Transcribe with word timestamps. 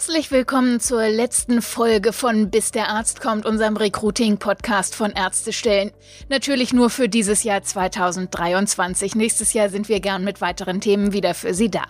Herzlich 0.00 0.30
willkommen 0.30 0.80
zur 0.80 1.06
letzten 1.08 1.60
Folge 1.60 2.14
von 2.14 2.50
Bis 2.50 2.70
der 2.70 2.88
Arzt 2.88 3.20
kommt, 3.20 3.44
unserem 3.44 3.76
Recruiting-Podcast 3.76 4.94
von 4.94 5.10
Ärztestellen. 5.10 5.90
Natürlich 6.30 6.72
nur 6.72 6.88
für 6.88 7.10
dieses 7.10 7.42
Jahr 7.42 7.62
2023. 7.62 9.14
Nächstes 9.14 9.52
Jahr 9.52 9.68
sind 9.68 9.90
wir 9.90 10.00
gern 10.00 10.24
mit 10.24 10.40
weiteren 10.40 10.80
Themen 10.80 11.12
wieder 11.12 11.34
für 11.34 11.52
Sie 11.52 11.70
da. 11.70 11.82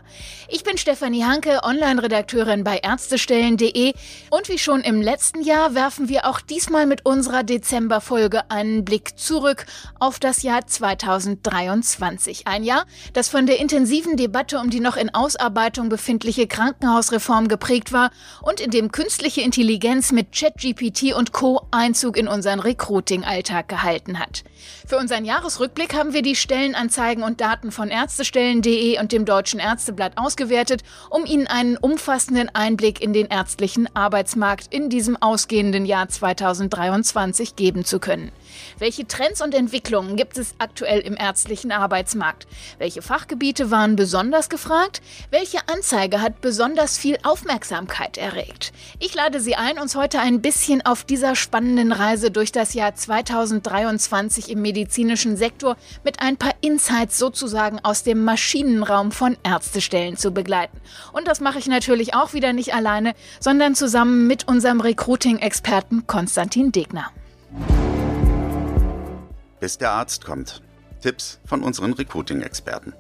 Ich 0.49 0.65
bin 0.65 0.77
Stefanie 0.77 1.23
Hanke, 1.23 1.61
Online-Redakteurin 1.63 2.65
bei 2.65 2.79
Ärztestellen.de 2.79 3.93
und 4.31 4.49
wie 4.49 4.59
schon 4.59 4.81
im 4.81 5.01
letzten 5.01 5.43
Jahr 5.43 5.77
werfen 5.77 6.09
wir 6.09 6.27
auch 6.27 6.41
diesmal 6.41 6.87
mit 6.87 7.07
unserer 7.07 7.45
Dezember-Folge 7.45 8.51
einen 8.51 8.85
Blick 8.85 9.21
zurück 9.21 9.67
auf 10.01 10.19
das 10.19 10.43
Jahr 10.43 10.67
2023. 10.67 12.49
Ein 12.49 12.65
Jahr, 12.65 12.87
das 13.13 13.29
von 13.29 13.47
der 13.47 13.61
intensiven 13.61 14.17
Debatte 14.17 14.59
um 14.59 14.69
die 14.69 14.81
noch 14.81 14.97
in 14.97 15.15
Ausarbeitung 15.15 15.89
befindliche 15.89 16.49
Krankenhausreform 16.49 17.47
geprägt 17.47 17.93
war 17.93 18.00
war 18.01 18.11
und 18.43 18.61
in 18.61 18.71
dem 18.71 18.91
künstliche 18.93 19.43
Intelligenz 19.43 20.13
mit 20.13 20.33
ChatGPT 20.33 21.15
und 21.15 21.33
Co. 21.33 21.63
Einzug 21.71 22.17
in 22.17 22.29
unseren 22.29 22.61
Recruiting-Alltag 22.61 23.69
gehalten 23.69 24.19
hat. 24.19 24.45
Für 24.87 24.99
unseren 24.99 25.25
Jahresrückblick 25.25 25.95
haben 25.95 26.13
wir 26.13 26.23
die 26.23 26.37
Stellenanzeigen 26.37 27.23
und 27.23 27.41
Daten 27.41 27.71
von 27.73 27.89
Ärztestellen.de 27.89 28.99
und 28.99 29.13
dem 29.13 29.25
Deutschen 29.25 29.61
Ärzteblatt 29.61 30.13
ausgewertet, 30.17 30.83
um 31.11 31.27
Ihnen 31.27 31.47
einen 31.47 31.77
umfassenden 31.77 32.49
Einblick 32.55 33.01
in 33.01 33.13
den 33.13 33.27
ärztlichen 33.27 33.95
Arbeitsmarkt 33.95 34.73
in 34.73 34.89
diesem 34.91 35.17
ausgehenden 35.21 35.87
Jahr 35.87 36.09
2023 36.09 37.57
geben 37.57 37.85
zu 37.85 38.01
können. 38.01 38.33
Welche 38.79 39.07
Trends 39.07 39.41
und 39.41 39.55
Entwicklungen 39.55 40.17
gibt 40.17 40.39
es 40.39 40.55
aktuell 40.59 41.01
im 41.01 41.17
ärztlichen 41.17 41.73
Arbeitsmarkt? 41.73 42.47
Welche 42.79 43.03
Fachgebiete 43.03 43.71
waren 43.71 43.97
besonders 43.97 44.49
gefragt? 44.49 45.03
Welche 45.31 45.59
Anzeige 45.69 46.21
hat 46.21 46.41
besonders 46.41 46.99
viel 46.99 47.19
Aufmerksamkeit 47.23 48.19
erregt? 48.19 48.73
Ich 48.99 49.15
lade 49.15 49.41
Sie 49.41 49.57
ein, 49.57 49.79
uns 49.79 49.97
heute 49.97 50.21
ein 50.21 50.41
bisschen 50.41 50.85
auf 50.85 51.05
dieser 51.05 51.37
spannenden 51.37 51.93
Reise 51.93 52.31
durch 52.31 52.53
das 52.53 52.75
Jahr 52.75 52.95
2023 52.95 54.51
im 54.51 54.63
medizinischen 54.63 55.37
Sektor 55.37 55.77
mit 56.05 56.21
ein 56.21 56.37
paar 56.37 56.55
Insights 56.61 57.19
sozusagen 57.19 57.79
aus 57.83 58.03
dem 58.03 58.25
Maschinenraum 58.25 59.13
von 59.13 59.37
Ärztestellen 59.43 60.17
zu 60.17 60.31
begleiten. 60.33 60.81
Und 61.13 61.29
das 61.29 61.41
mache 61.41 61.59
ich 61.59 61.67
natürlich 61.67 62.15
auch 62.15 62.33
wieder 62.33 62.53
nicht 62.53 62.75
alleine, 62.75 63.15
sondern 63.39 63.75
zusammen 63.75 64.27
mit 64.27 64.49
unserem 64.49 64.81
Recruiting-Experten 64.81 66.07
Konstantin 66.07 66.73
Degner 66.73 67.11
bis 69.61 69.79
der 69.79 69.93
Arzt 69.93 70.25
kommt. 70.25 70.63
Tipps 71.01 71.41
von 71.45 71.63
unseren 71.63 71.93
Recruiting-Experten. 71.93 72.95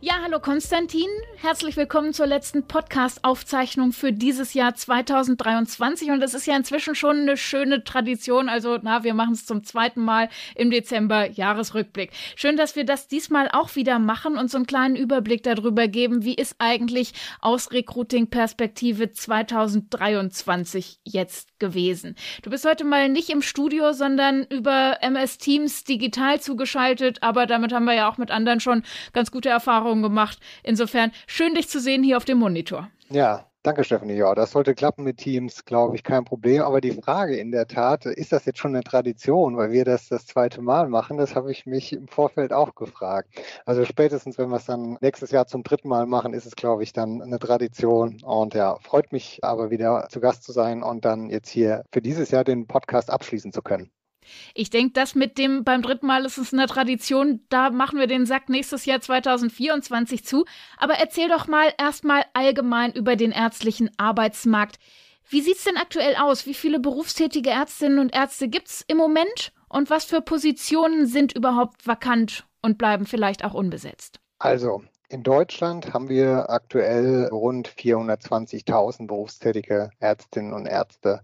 Ja, 0.00 0.20
hallo 0.22 0.38
Konstantin. 0.38 1.08
Herzlich 1.38 1.76
willkommen 1.76 2.12
zur 2.12 2.28
letzten 2.28 2.62
Podcast-Aufzeichnung 2.62 3.90
für 3.90 4.12
dieses 4.12 4.54
Jahr 4.54 4.76
2023. 4.76 6.12
Und 6.12 6.22
es 6.22 6.34
ist 6.34 6.46
ja 6.46 6.56
inzwischen 6.56 6.94
schon 6.94 7.16
eine 7.16 7.36
schöne 7.36 7.82
Tradition. 7.82 8.48
Also, 8.48 8.78
na, 8.80 9.02
wir 9.02 9.12
machen 9.14 9.32
es 9.32 9.44
zum 9.44 9.64
zweiten 9.64 10.00
Mal 10.00 10.28
im 10.54 10.70
Dezember 10.70 11.28
Jahresrückblick. 11.28 12.12
Schön, 12.36 12.56
dass 12.56 12.76
wir 12.76 12.84
das 12.84 13.08
diesmal 13.08 13.48
auch 13.52 13.74
wieder 13.74 13.98
machen 13.98 14.38
und 14.38 14.52
so 14.52 14.58
einen 14.58 14.68
kleinen 14.68 14.94
Überblick 14.94 15.42
darüber 15.42 15.88
geben, 15.88 16.22
wie 16.22 16.34
ist 16.34 16.54
eigentlich 16.60 17.12
aus 17.40 17.72
Recruiting-Perspektive 17.72 19.10
2023 19.10 21.00
jetzt 21.02 21.58
gewesen. 21.58 22.14
Du 22.42 22.50
bist 22.50 22.64
heute 22.64 22.84
mal 22.84 23.08
nicht 23.08 23.30
im 23.30 23.42
Studio, 23.42 23.92
sondern 23.92 24.44
über 24.44 24.98
MS 25.00 25.38
Teams 25.38 25.82
digital 25.82 26.40
zugeschaltet. 26.40 27.24
Aber 27.24 27.46
damit 27.46 27.72
haben 27.72 27.86
wir 27.86 27.94
ja 27.94 28.08
auch 28.08 28.16
mit 28.16 28.30
anderen 28.30 28.60
schon 28.60 28.84
ganz 29.12 29.32
gute 29.32 29.48
Erfahrungen 29.48 29.87
Erfahrungen 29.88 30.02
gemacht. 30.02 30.38
Insofern 30.62 31.12
schön, 31.26 31.54
dich 31.54 31.68
zu 31.68 31.80
sehen 31.80 32.02
hier 32.02 32.16
auf 32.16 32.24
dem 32.24 32.38
Monitor. 32.38 32.88
Ja, 33.10 33.44
Danke, 33.64 33.82
Stephanie. 33.82 34.14
Ja, 34.14 34.34
das 34.36 34.52
sollte 34.52 34.74
klappen 34.74 35.02
mit 35.02 35.18
Teams, 35.18 35.64
glaube 35.64 35.96
ich, 35.96 36.04
kein 36.04 36.24
Problem. 36.24 36.62
Aber 36.62 36.80
die 36.80 36.92
Frage 36.92 37.36
in 37.36 37.50
der 37.50 37.66
Tat, 37.66 38.06
ist 38.06 38.30
das 38.30 38.46
jetzt 38.46 38.60
schon 38.60 38.74
eine 38.74 38.84
Tradition, 38.84 39.56
weil 39.56 39.72
wir 39.72 39.84
das 39.84 40.08
das 40.08 40.26
zweite 40.26 40.62
Mal 40.62 40.88
machen? 40.88 41.18
Das 41.18 41.34
habe 41.34 41.50
ich 41.50 41.66
mich 41.66 41.92
im 41.92 42.06
Vorfeld 42.06 42.52
auch 42.52 42.76
gefragt. 42.76 43.28
Also 43.66 43.84
spätestens, 43.84 44.38
wenn 44.38 44.48
wir 44.48 44.56
es 44.56 44.66
dann 44.66 44.96
nächstes 45.00 45.32
Jahr 45.32 45.48
zum 45.48 45.64
dritten 45.64 45.88
Mal 45.88 46.06
machen, 46.06 46.34
ist 46.34 46.46
es, 46.46 46.54
glaube 46.54 46.84
ich, 46.84 46.92
dann 46.92 47.20
eine 47.20 47.40
Tradition. 47.40 48.22
Und 48.22 48.54
ja, 48.54 48.78
freut 48.80 49.12
mich 49.12 49.40
aber 49.42 49.70
wieder 49.70 50.06
zu 50.08 50.20
Gast 50.20 50.44
zu 50.44 50.52
sein 50.52 50.84
und 50.84 51.04
dann 51.04 51.28
jetzt 51.28 51.50
hier 51.50 51.82
für 51.92 52.00
dieses 52.00 52.30
Jahr 52.30 52.44
den 52.44 52.68
Podcast 52.68 53.10
abschließen 53.10 53.52
zu 53.52 53.60
können. 53.60 53.90
Ich 54.54 54.70
denke, 54.70 54.92
das 54.92 55.14
mit 55.14 55.38
dem 55.38 55.64
beim 55.64 55.82
dritten 55.82 56.06
Mal 56.06 56.24
ist 56.24 56.38
es 56.38 56.52
eine 56.52 56.66
Tradition, 56.66 57.40
da 57.48 57.70
machen 57.70 57.98
wir 57.98 58.06
den 58.06 58.26
Sack 58.26 58.48
nächstes 58.48 58.84
Jahr 58.84 59.00
2024 59.00 60.24
zu. 60.24 60.44
Aber 60.76 60.94
erzähl 60.94 61.28
doch 61.28 61.46
mal 61.46 61.72
erstmal 61.78 62.24
allgemein 62.34 62.92
über 62.92 63.16
den 63.16 63.32
ärztlichen 63.32 63.90
Arbeitsmarkt. 63.96 64.78
Wie 65.28 65.42
sieht 65.42 65.58
es 65.58 65.64
denn 65.64 65.76
aktuell 65.76 66.16
aus? 66.16 66.46
Wie 66.46 66.54
viele 66.54 66.80
berufstätige 66.80 67.50
Ärztinnen 67.50 67.98
und 67.98 68.14
Ärzte 68.14 68.48
gibt 68.48 68.68
es 68.68 68.84
im 68.86 68.96
Moment? 68.96 69.52
Und 69.68 69.90
was 69.90 70.06
für 70.06 70.22
Positionen 70.22 71.06
sind 71.06 71.34
überhaupt 71.34 71.86
vakant 71.86 72.46
und 72.62 72.78
bleiben 72.78 73.04
vielleicht 73.04 73.44
auch 73.44 73.52
unbesetzt? 73.52 74.20
Also, 74.38 74.82
in 75.10 75.22
Deutschland 75.22 75.92
haben 75.92 76.08
wir 76.08 76.50
aktuell 76.50 77.28
rund 77.28 77.68
420.000 77.68 79.06
berufstätige 79.06 79.90
Ärztinnen 80.00 80.52
und 80.52 80.66
Ärzte. 80.66 81.22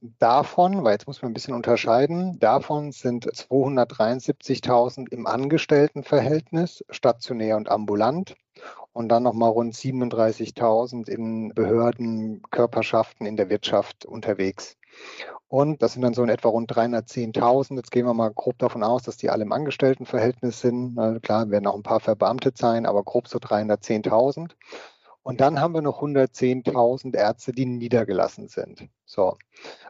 Davon, 0.00 0.84
weil 0.84 0.92
jetzt 0.92 1.08
muss 1.08 1.22
man 1.22 1.32
ein 1.32 1.34
bisschen 1.34 1.54
unterscheiden, 1.54 2.38
davon 2.38 2.92
sind 2.92 3.26
273.000 3.26 5.10
im 5.10 5.26
Angestelltenverhältnis, 5.26 6.84
stationär 6.88 7.56
und 7.56 7.68
ambulant 7.68 8.36
und 8.92 9.08
dann 9.08 9.24
nochmal 9.24 9.50
rund 9.50 9.74
37.000 9.74 11.08
in 11.08 11.52
Behörden, 11.52 12.42
Körperschaften 12.50 13.26
in 13.26 13.36
der 13.36 13.50
Wirtschaft 13.50 14.06
unterwegs. 14.06 14.76
Und 15.48 15.82
das 15.82 15.94
sind 15.94 16.02
dann 16.02 16.14
so 16.14 16.22
in 16.22 16.28
etwa 16.28 16.48
rund 16.48 16.70
310.000. 16.70 17.76
Jetzt 17.76 17.90
gehen 17.90 18.06
wir 18.06 18.14
mal 18.14 18.30
grob 18.32 18.58
davon 18.58 18.84
aus, 18.84 19.02
dass 19.02 19.16
die 19.16 19.30
alle 19.30 19.44
im 19.44 19.52
Angestelltenverhältnis 19.52 20.60
sind. 20.60 20.94
Na 20.94 21.18
klar, 21.18 21.50
werden 21.50 21.66
auch 21.66 21.74
ein 21.74 21.82
paar 21.82 22.00
verbeamtet 22.00 22.58
sein, 22.58 22.86
aber 22.86 23.02
grob 23.02 23.28
so 23.28 23.38
310.000. 23.38 24.50
Und 25.28 25.42
dann 25.42 25.60
haben 25.60 25.74
wir 25.74 25.82
noch 25.82 26.00
110.000 26.00 27.14
Ärzte, 27.14 27.52
die 27.52 27.66
niedergelassen 27.66 28.48
sind. 28.48 28.88
So. 29.04 29.36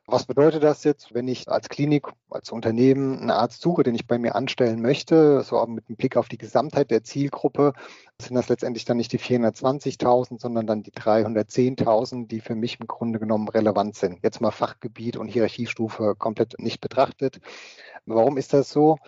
Was 0.04 0.24
bedeutet 0.24 0.64
das 0.64 0.82
jetzt, 0.82 1.14
wenn 1.14 1.28
ich 1.28 1.48
als 1.48 1.68
Klinik, 1.68 2.08
als 2.28 2.50
Unternehmen 2.50 3.20
einen 3.20 3.30
Arzt 3.30 3.62
suche, 3.62 3.84
den 3.84 3.94
ich 3.94 4.08
bei 4.08 4.18
mir 4.18 4.34
anstellen 4.34 4.82
möchte, 4.82 5.42
so 5.42 5.64
mit 5.66 5.84
einem 5.86 5.96
Blick 5.96 6.16
auf 6.16 6.28
die 6.28 6.38
Gesamtheit 6.38 6.90
der 6.90 7.04
Zielgruppe, 7.04 7.74
sind 8.20 8.34
das 8.34 8.48
letztendlich 8.48 8.84
dann 8.84 8.96
nicht 8.96 9.12
die 9.12 9.20
420.000, 9.20 10.40
sondern 10.40 10.66
dann 10.66 10.82
die 10.82 10.90
310.000, 10.90 12.26
die 12.26 12.40
für 12.40 12.56
mich 12.56 12.80
im 12.80 12.88
Grunde 12.88 13.20
genommen 13.20 13.48
relevant 13.48 13.94
sind. 13.94 14.18
Jetzt 14.24 14.40
mal 14.40 14.50
Fachgebiet 14.50 15.16
und 15.16 15.28
Hierarchiestufe 15.28 16.16
komplett 16.18 16.58
nicht 16.58 16.80
betrachtet. 16.80 17.38
Warum 18.08 18.36
ist 18.36 18.52
das 18.52 18.70
so? 18.70 18.98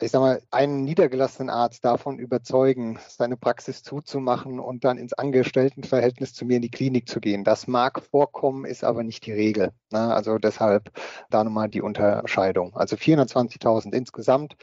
ich 0.00 0.12
sag 0.12 0.20
mal, 0.20 0.40
einen 0.50 0.84
niedergelassenen 0.84 1.50
Arzt 1.50 1.84
davon 1.84 2.18
überzeugen, 2.20 3.00
seine 3.08 3.36
Praxis 3.36 3.82
zuzumachen 3.82 4.60
und 4.60 4.84
dann 4.84 4.96
ins 4.96 5.12
Angestelltenverhältnis 5.12 6.34
zu 6.34 6.44
mir 6.44 6.56
in 6.56 6.62
die 6.62 6.70
Klinik 6.70 7.08
zu 7.08 7.18
gehen. 7.20 7.42
Das 7.42 7.66
mag 7.66 8.00
vorkommen, 8.02 8.64
ist 8.64 8.84
aber 8.84 9.02
nicht 9.02 9.26
die 9.26 9.32
Regel. 9.32 9.72
Ne? 9.90 10.14
Also 10.14 10.38
deshalb 10.38 10.92
da 11.30 11.42
nochmal 11.42 11.68
die 11.68 11.82
Unterscheidung. 11.82 12.76
Also 12.76 12.94
420.000 12.94 13.92
insgesamt, 13.92 14.56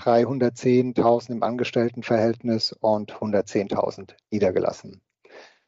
310.000 0.00 1.30
im 1.30 1.42
Angestelltenverhältnis 1.44 2.72
und 2.72 3.12
110.000 3.12 4.14
niedergelassen. 4.30 5.00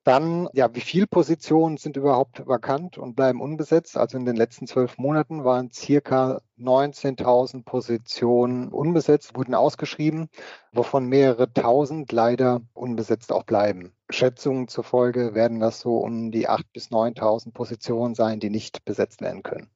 Dann, 0.04 0.48
ja, 0.52 0.74
wie 0.74 0.80
viele 0.80 1.06
Positionen 1.06 1.76
sind 1.76 1.96
überhaupt 1.96 2.44
vakant 2.46 2.98
und 2.98 3.14
bleiben 3.14 3.40
unbesetzt? 3.40 3.96
Also 3.96 4.18
in 4.18 4.24
den 4.24 4.34
letzten 4.34 4.66
zwölf 4.66 4.98
Monaten 4.98 5.44
waren 5.44 5.70
circa 5.70 6.40
19.000 6.58 7.64
Positionen 7.64 8.68
unbesetzt, 8.68 9.36
wurden 9.36 9.54
ausgeschrieben, 9.54 10.28
wovon 10.72 11.06
mehrere 11.06 11.52
tausend 11.52 12.10
leider 12.10 12.62
unbesetzt 12.74 13.30
auch 13.30 13.44
bleiben. 13.44 13.92
Schätzungen 14.10 14.66
zufolge 14.66 15.34
werden 15.34 15.60
das 15.60 15.78
so 15.78 15.98
um 15.98 16.32
die 16.32 16.48
8.000 16.48 16.64
bis 16.72 16.90
9.000 16.90 17.52
Positionen 17.52 18.16
sein, 18.16 18.40
die 18.40 18.50
nicht 18.50 18.84
besetzt 18.84 19.20
werden 19.20 19.44
können. 19.44 19.70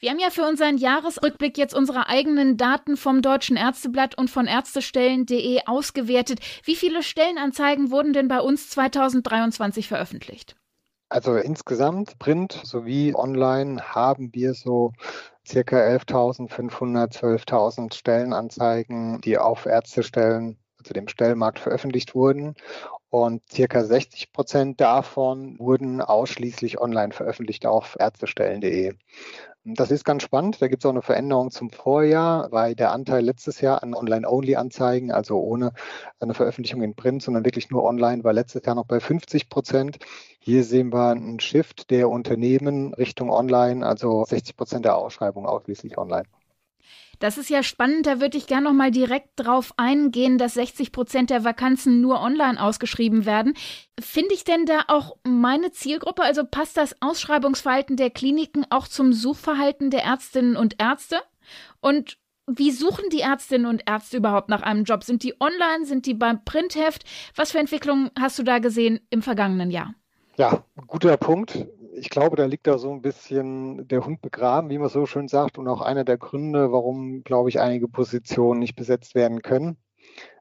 Wir 0.00 0.10
haben 0.10 0.18
ja 0.18 0.30
für 0.30 0.46
unseren 0.46 0.76
Jahresrückblick 0.76 1.56
jetzt 1.58 1.74
unsere 1.74 2.08
eigenen 2.08 2.56
Daten 2.56 2.96
vom 2.96 3.22
Deutschen 3.22 3.56
Ärzteblatt 3.56 4.16
und 4.16 4.30
von 4.30 4.46
Ärztestellen.de 4.46 5.62
ausgewertet. 5.66 6.40
Wie 6.64 6.76
viele 6.76 7.02
Stellenanzeigen 7.02 7.90
wurden 7.90 8.12
denn 8.12 8.28
bei 8.28 8.40
uns 8.40 8.70
2023 8.70 9.88
veröffentlicht? 9.88 10.56
Also 11.08 11.36
insgesamt 11.36 12.18
Print 12.18 12.60
sowie 12.64 13.14
online 13.14 13.94
haben 13.94 14.30
wir 14.32 14.54
so 14.54 14.92
circa 15.46 15.76
11.500, 15.76 17.12
12.000 17.12 17.94
Stellenanzeigen, 17.94 19.20
die 19.20 19.38
auf 19.38 19.66
Ärztestellen 19.66 20.58
also 20.84 20.92
dem 20.92 21.08
Stellmarkt, 21.08 21.58
veröffentlicht 21.58 22.14
wurden. 22.14 22.54
Und 23.08 23.42
circa 23.50 23.84
60 23.84 24.32
Prozent 24.32 24.80
davon 24.80 25.58
wurden 25.58 26.02
ausschließlich 26.02 26.80
online 26.80 27.12
veröffentlicht 27.12 27.64
auf 27.64 27.96
ärztestellen.de. 27.98 28.94
Das 29.66 29.90
ist 29.90 30.04
ganz 30.04 30.22
spannend. 30.22 30.60
Da 30.60 30.68
gibt 30.68 30.82
es 30.82 30.86
auch 30.86 30.90
eine 30.90 31.00
Veränderung 31.00 31.50
zum 31.50 31.70
Vorjahr, 31.70 32.52
weil 32.52 32.74
der 32.74 32.92
Anteil 32.92 33.24
letztes 33.24 33.62
Jahr 33.62 33.82
an 33.82 33.94
Online-Only-Anzeigen, 33.94 35.10
also 35.10 35.40
ohne 35.40 35.72
eine 36.20 36.34
Veröffentlichung 36.34 36.82
in 36.82 36.94
Print, 36.94 37.22
sondern 37.22 37.46
wirklich 37.46 37.70
nur 37.70 37.82
online, 37.82 38.24
war 38.24 38.34
letztes 38.34 38.66
Jahr 38.66 38.74
noch 38.74 38.84
bei 38.84 39.00
50 39.00 39.48
Prozent. 39.48 39.96
Hier 40.38 40.64
sehen 40.64 40.92
wir 40.92 41.08
einen 41.12 41.40
Shift 41.40 41.90
der 41.90 42.10
Unternehmen 42.10 42.92
Richtung 42.92 43.30
Online, 43.30 43.86
also 43.86 44.26
60 44.26 44.54
Prozent 44.54 44.84
der 44.84 44.96
Ausschreibungen 44.96 45.46
ausschließlich 45.48 45.96
online. 45.96 46.24
Das 47.18 47.38
ist 47.38 47.50
ja 47.50 47.62
spannend, 47.62 48.06
da 48.06 48.20
würde 48.20 48.36
ich 48.38 48.46
gerne 48.46 48.64
noch 48.64 48.72
mal 48.72 48.90
direkt 48.90 49.30
drauf 49.36 49.72
eingehen, 49.76 50.38
dass 50.38 50.54
60 50.54 50.92
Prozent 50.92 51.30
der 51.30 51.44
Vakanzen 51.44 52.00
nur 52.00 52.20
online 52.20 52.62
ausgeschrieben 52.62 53.26
werden. 53.26 53.54
Finde 54.00 54.34
ich 54.34 54.44
denn 54.44 54.66
da 54.66 54.84
auch 54.88 55.16
meine 55.24 55.72
Zielgruppe? 55.72 56.22
Also 56.22 56.44
passt 56.44 56.76
das 56.76 56.96
Ausschreibungsverhalten 57.00 57.96
der 57.96 58.10
Kliniken 58.10 58.66
auch 58.70 58.88
zum 58.88 59.12
Suchverhalten 59.12 59.90
der 59.90 60.04
Ärztinnen 60.04 60.56
und 60.56 60.80
Ärzte? 60.80 61.20
Und 61.80 62.18
wie 62.46 62.70
suchen 62.70 63.08
die 63.10 63.20
Ärztinnen 63.20 63.66
und 63.66 63.82
Ärzte 63.86 64.18
überhaupt 64.18 64.48
nach 64.48 64.62
einem 64.62 64.84
Job? 64.84 65.02
Sind 65.04 65.22
die 65.22 65.34
online? 65.40 65.86
Sind 65.86 66.06
die 66.06 66.14
beim 66.14 66.44
Printheft? 66.44 67.04
Was 67.36 67.52
für 67.52 67.58
Entwicklungen 67.58 68.10
hast 68.18 68.38
du 68.38 68.42
da 68.42 68.58
gesehen 68.58 69.00
im 69.10 69.22
vergangenen 69.22 69.70
Jahr? 69.70 69.94
Ja, 70.36 70.64
guter 70.86 71.16
Punkt 71.16 71.66
ich 71.96 72.10
glaube, 72.10 72.36
da 72.36 72.44
liegt 72.46 72.66
da 72.66 72.78
so 72.78 72.90
ein 72.92 73.02
bisschen 73.02 73.86
der 73.88 74.04
Hund 74.04 74.20
begraben, 74.20 74.70
wie 74.70 74.78
man 74.78 74.88
so 74.88 75.06
schön 75.06 75.28
sagt, 75.28 75.58
und 75.58 75.68
auch 75.68 75.80
einer 75.80 76.04
der 76.04 76.18
Gründe, 76.18 76.72
warum, 76.72 77.22
glaube 77.22 77.48
ich, 77.48 77.60
einige 77.60 77.88
Positionen 77.88 78.60
nicht 78.60 78.76
besetzt 78.76 79.14
werden 79.14 79.42
können. 79.42 79.76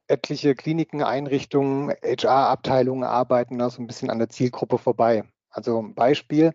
Etliche 0.07 0.55
Kliniken, 0.55 1.03
Einrichtungen, 1.03 1.91
HR-Abteilungen 2.03 3.03
arbeiten 3.03 3.57
da 3.57 3.69
so 3.69 3.81
ein 3.81 3.88
bisschen 3.88 4.09
an 4.09 4.19
der 4.19 4.29
Zielgruppe 4.29 4.77
vorbei. 4.77 5.23
Also 5.50 5.83
Beispiel, 5.95 6.51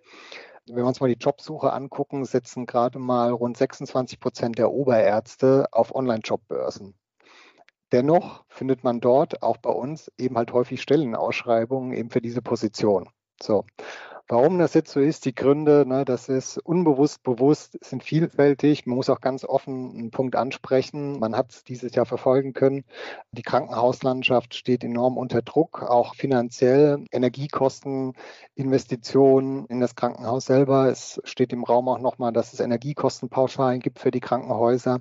wenn 0.67 0.77
wir 0.77 0.87
uns 0.87 1.01
mal 1.01 1.09
die 1.09 1.19
Jobsuche 1.19 1.73
angucken, 1.73 2.25
setzen 2.25 2.67
gerade 2.67 2.99
mal 2.99 3.31
rund 3.31 3.57
26 3.57 4.21
Prozent 4.21 4.59
der 4.59 4.71
Oberärzte 4.71 5.67
auf 5.73 5.95
Online-Jobbörsen. 5.95 6.95
Dennoch 7.93 8.45
findet 8.49 8.85
man 8.85 9.01
dort 9.01 9.43
auch 9.43 9.57
bei 9.57 9.71
uns 9.71 10.13
eben 10.19 10.37
halt 10.37 10.53
häufig 10.53 10.83
Stellenausschreibungen 10.83 11.93
eben 11.93 12.11
für 12.11 12.21
diese 12.21 12.43
Position. 12.43 13.09
So. 13.41 13.65
Warum 14.31 14.59
das 14.59 14.75
jetzt 14.75 14.93
so 14.93 15.01
ist, 15.01 15.25
die 15.25 15.35
Gründe, 15.35 15.87
ne, 15.87 16.05
das 16.05 16.29
ist 16.29 16.59
unbewusst, 16.59 17.23
bewusst, 17.23 17.83
sind 17.83 18.05
vielfältig. 18.05 18.85
Man 18.85 18.97
muss 18.97 19.09
auch 19.09 19.23
ganz 19.23 19.43
offen 19.43 19.91
einen 19.97 20.11
Punkt 20.11 20.37
ansprechen. 20.37 21.19
Man 21.19 21.35
hat 21.35 21.51
es 21.51 21.65
dieses 21.65 21.95
Jahr 21.95 22.05
verfolgen 22.05 22.53
können. 22.53 22.85
Die 23.33 23.41
Krankenhauslandschaft 23.41 24.55
steht 24.55 24.85
enorm 24.85 25.17
unter 25.17 25.41
Druck, 25.41 25.83
auch 25.83 26.15
finanziell. 26.15 27.07
Energiekosten, 27.11 28.13
Investitionen 28.55 29.65
in 29.67 29.81
das 29.81 29.95
Krankenhaus 29.95 30.45
selber. 30.45 30.91
Es 30.91 31.23
steht 31.25 31.55
im 31.55 31.65
Raum 31.65 31.89
auch 31.89 31.99
nochmal, 31.99 32.33
dass 32.35 32.53
es 32.53 32.61
Energiekostenpauschalen 32.61 33.81
gibt 33.81 33.99
für 33.99 34.11
die 34.11 34.21
Krankenhäuser. 34.21 34.99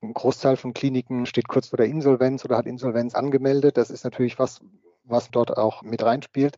Ein 0.00 0.14
Großteil 0.14 0.56
von 0.56 0.72
Kliniken 0.72 1.26
steht 1.26 1.48
kurz 1.48 1.68
vor 1.68 1.78
der 1.78 1.86
Insolvenz 1.86 2.44
oder 2.44 2.56
hat 2.56 2.66
Insolvenz 2.66 3.16
angemeldet. 3.16 3.76
Das 3.76 3.90
ist 3.90 4.04
natürlich 4.04 4.38
was, 4.38 4.60
was 5.08 5.30
dort 5.30 5.56
auch 5.56 5.82
mit 5.82 6.02
reinspielt. 6.02 6.56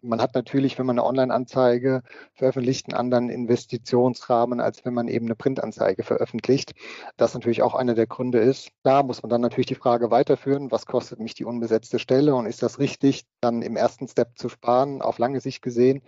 Man 0.00 0.20
hat 0.20 0.34
natürlich, 0.34 0.78
wenn 0.78 0.86
man 0.86 0.98
eine 0.98 1.06
Online-Anzeige 1.06 2.02
veröffentlicht, 2.34 2.86
einen 2.86 2.98
anderen 2.98 3.30
Investitionsrahmen, 3.30 4.60
als 4.60 4.84
wenn 4.84 4.94
man 4.94 5.08
eben 5.08 5.26
eine 5.26 5.34
Printanzeige 5.34 6.02
veröffentlicht. 6.02 6.72
Das 7.16 7.34
natürlich 7.34 7.62
auch 7.62 7.74
einer 7.74 7.94
der 7.94 8.06
Gründe 8.06 8.38
ist. 8.38 8.70
Da 8.82 9.02
muss 9.02 9.22
man 9.22 9.30
dann 9.30 9.40
natürlich 9.40 9.66
die 9.66 9.74
Frage 9.74 10.10
weiterführen, 10.10 10.70
was 10.70 10.86
kostet 10.86 11.20
mich 11.20 11.34
die 11.34 11.44
unbesetzte 11.44 11.98
Stelle 11.98 12.34
und 12.34 12.46
ist 12.46 12.62
das 12.62 12.78
richtig, 12.78 13.24
dann 13.40 13.62
im 13.62 13.76
ersten 13.76 14.08
Step 14.08 14.38
zu 14.38 14.48
sparen, 14.48 15.02
auf 15.02 15.18
lange 15.18 15.40
Sicht 15.40 15.62
gesehen. 15.62 16.02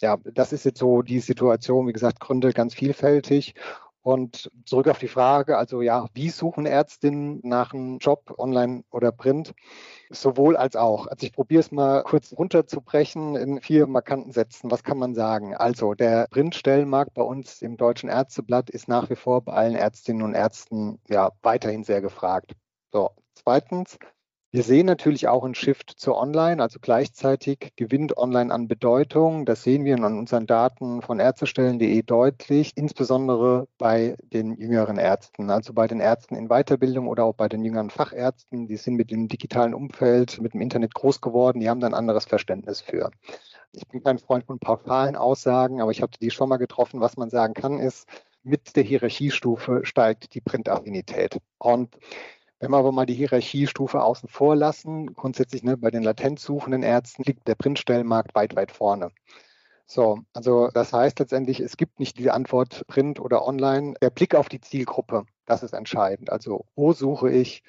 Ja, 0.00 0.18
das 0.24 0.52
ist 0.52 0.64
jetzt 0.64 0.78
so 0.78 1.02
die 1.02 1.20
Situation. 1.20 1.86
Wie 1.86 1.92
gesagt, 1.92 2.20
Gründe 2.20 2.52
ganz 2.52 2.74
vielfältig. 2.74 3.54
Und 4.02 4.50
zurück 4.64 4.88
auf 4.88 4.98
die 4.98 5.08
Frage, 5.08 5.56
also 5.56 5.80
ja, 5.80 6.08
wie 6.12 6.28
suchen 6.28 6.66
Ärztinnen 6.66 7.40
nach 7.44 7.72
einem 7.72 7.98
Job, 7.98 8.34
online 8.36 8.82
oder 8.90 9.12
print? 9.12 9.54
Sowohl 10.10 10.56
als 10.56 10.74
auch. 10.74 11.06
Also 11.06 11.24
ich 11.24 11.32
probiere 11.32 11.60
es 11.60 11.70
mal 11.70 12.02
kurz 12.02 12.32
runterzubrechen 12.36 13.36
in 13.36 13.60
vier 13.60 13.86
markanten 13.86 14.32
Sätzen. 14.32 14.72
Was 14.72 14.82
kann 14.82 14.98
man 14.98 15.14
sagen? 15.14 15.54
Also 15.54 15.94
der 15.94 16.26
Printstellenmarkt 16.30 17.14
bei 17.14 17.22
uns 17.22 17.62
im 17.62 17.76
Deutschen 17.76 18.08
Ärzteblatt 18.08 18.70
ist 18.70 18.88
nach 18.88 19.08
wie 19.08 19.16
vor 19.16 19.42
bei 19.42 19.52
allen 19.52 19.76
Ärztinnen 19.76 20.22
und 20.22 20.34
Ärzten 20.34 20.98
ja 21.08 21.30
weiterhin 21.42 21.84
sehr 21.84 22.00
gefragt. 22.00 22.54
So, 22.92 23.10
zweitens, 23.34 23.98
wir 24.52 24.62
sehen 24.62 24.84
natürlich 24.84 25.28
auch 25.28 25.44
einen 25.44 25.54
Shift 25.54 25.90
zu 25.96 26.14
Online, 26.14 26.62
also 26.62 26.78
gleichzeitig 26.78 27.72
gewinnt 27.76 28.18
Online 28.18 28.52
an 28.52 28.68
Bedeutung. 28.68 29.46
Das 29.46 29.62
sehen 29.62 29.86
wir 29.86 29.94
an 29.94 30.18
unseren 30.18 30.46
Daten 30.46 31.00
von 31.00 31.20
Ärztestellen.de 31.20 32.02
deutlich, 32.02 32.72
insbesondere 32.74 33.66
bei 33.78 34.14
den 34.22 34.54
jüngeren 34.58 34.98
Ärzten, 34.98 35.48
also 35.48 35.72
bei 35.72 35.86
den 35.86 36.00
Ärzten 36.00 36.34
in 36.34 36.48
Weiterbildung 36.48 37.08
oder 37.08 37.24
auch 37.24 37.32
bei 37.34 37.48
den 37.48 37.64
jüngeren 37.64 37.88
Fachärzten. 37.88 38.68
Die 38.68 38.76
sind 38.76 38.96
mit 38.96 39.10
dem 39.10 39.26
digitalen 39.26 39.72
Umfeld, 39.72 40.38
mit 40.42 40.52
dem 40.52 40.60
Internet 40.60 40.92
groß 40.92 41.22
geworden, 41.22 41.60
die 41.60 41.70
haben 41.70 41.80
da 41.80 41.86
ein 41.86 41.94
anderes 41.94 42.26
Verständnis 42.26 42.82
für. 42.82 43.10
Ich 43.72 43.88
bin 43.88 44.04
kein 44.04 44.18
Freund 44.18 44.44
von 44.44 44.58
pauschalen 44.58 45.16
Aussagen, 45.16 45.80
aber 45.80 45.92
ich 45.92 46.02
habe 46.02 46.12
die 46.20 46.30
schon 46.30 46.50
mal 46.50 46.58
getroffen. 46.58 47.00
Was 47.00 47.16
man 47.16 47.30
sagen 47.30 47.54
kann, 47.54 47.78
ist, 47.78 48.06
mit 48.42 48.76
der 48.76 48.82
Hierarchiestufe 48.82 49.80
steigt 49.84 50.34
die 50.34 50.42
Printaffinität. 50.42 51.38
Und 51.56 51.96
wenn 52.62 52.70
wir 52.70 52.78
aber 52.78 52.92
mal 52.92 53.06
die 53.06 53.14
Hierarchiestufe 53.14 54.00
außen 54.00 54.28
vor 54.28 54.54
lassen, 54.54 55.14
grundsätzlich 55.14 55.64
ne, 55.64 55.76
bei 55.76 55.90
den 55.90 56.04
latenzsuchenden 56.04 56.84
Ärzten 56.84 57.24
liegt 57.24 57.48
der 57.48 57.56
Printstellenmarkt 57.56 58.36
weit, 58.36 58.54
weit 58.54 58.70
vorne. 58.70 59.10
So, 59.84 60.20
also 60.32 60.68
das 60.72 60.92
heißt 60.92 61.18
letztendlich, 61.18 61.58
es 61.58 61.76
gibt 61.76 61.98
nicht 61.98 62.20
die 62.20 62.30
Antwort 62.30 62.86
Print 62.86 63.18
oder 63.18 63.44
Online. 63.44 63.94
Der 64.00 64.10
Blick 64.10 64.36
auf 64.36 64.48
die 64.48 64.60
Zielgruppe, 64.60 65.24
das 65.44 65.64
ist 65.64 65.74
entscheidend. 65.74 66.30
Also 66.30 66.64
wo 66.76 66.92
suche 66.92 67.32
ich, 67.32 67.64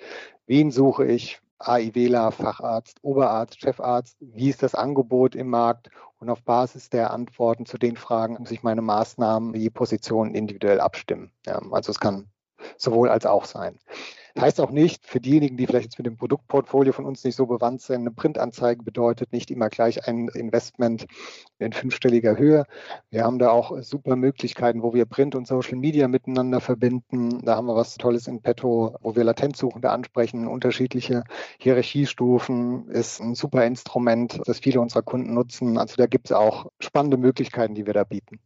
wen 0.45 0.69
suche 0.69 1.05
ich, 1.05 1.41
AIWler, 1.57 2.31
Facharzt, 2.31 2.99
Oberarzt, 3.01 3.61
Chefarzt, 3.61 4.17
wie 4.19 4.49
ist 4.49 4.61
das 4.61 4.75
Angebot 4.75 5.33
im 5.33 5.49
Markt 5.49 5.89
und 6.19 6.29
auf 6.29 6.43
Basis 6.43 6.91
der 6.91 7.09
Antworten 7.09 7.65
zu 7.65 7.79
den 7.79 7.97
Fragen 7.97 8.35
muss 8.39 8.51
ich 8.51 8.61
meine 8.61 8.83
Maßnahmen, 8.83 9.53
die 9.53 9.71
Positionen 9.71 10.35
individuell 10.35 10.79
abstimmen. 10.79 11.31
Ja, 11.47 11.59
also 11.71 11.89
es 11.89 11.99
kann 11.99 12.29
sowohl 12.77 13.09
als 13.09 13.25
auch 13.25 13.45
sein. 13.45 13.77
Heißt 14.39 14.59
auch 14.61 14.71
nicht, 14.71 15.05
für 15.05 15.21
diejenigen, 15.21 15.57
die 15.57 15.67
vielleicht 15.67 15.85
jetzt 15.85 15.99
mit 15.99 16.07
dem 16.07 16.17
Produktportfolio 16.17 16.91
von 16.91 17.05
uns 17.05 17.23
nicht 17.23 17.35
so 17.35 17.45
bewandt 17.45 17.81
sind, 17.81 18.01
eine 18.01 18.09
Printanzeige 18.09 18.81
bedeutet 18.83 19.31
nicht 19.31 19.51
immer 19.51 19.69
gleich 19.69 20.07
ein 20.07 20.27
Investment 20.29 21.05
in 21.59 21.71
fünfstelliger 21.71 22.35
Höhe. 22.35 22.65
Wir 23.11 23.25
haben 23.25 23.37
da 23.37 23.51
auch 23.51 23.79
super 23.83 24.15
Möglichkeiten, 24.15 24.81
wo 24.81 24.95
wir 24.95 25.05
Print 25.05 25.35
und 25.35 25.45
Social 25.45 25.77
Media 25.77 26.07
miteinander 26.07 26.61
verbinden. 26.61 27.45
Da 27.45 27.57
haben 27.57 27.67
wir 27.67 27.75
was 27.75 27.95
Tolles 27.95 28.25
in 28.25 28.41
petto, 28.41 28.95
wo 29.01 29.15
wir 29.15 29.23
Latenzsuchende 29.23 29.91
ansprechen. 29.91 30.47
Unterschiedliche 30.47 31.25
Hierarchiestufen 31.59 32.89
ist 32.89 33.21
ein 33.21 33.35
super 33.35 33.63
Instrument, 33.65 34.41
das 34.45 34.57
viele 34.59 34.81
unserer 34.81 35.03
Kunden 35.03 35.35
nutzen. 35.35 35.77
Also 35.77 35.95
da 35.97 36.07
gibt 36.07 36.25
es 36.25 36.31
auch 36.31 36.71
spannende 36.79 37.17
Möglichkeiten, 37.17 37.75
die 37.75 37.85
wir 37.85 37.93
da 37.93 38.03
bieten. 38.03 38.39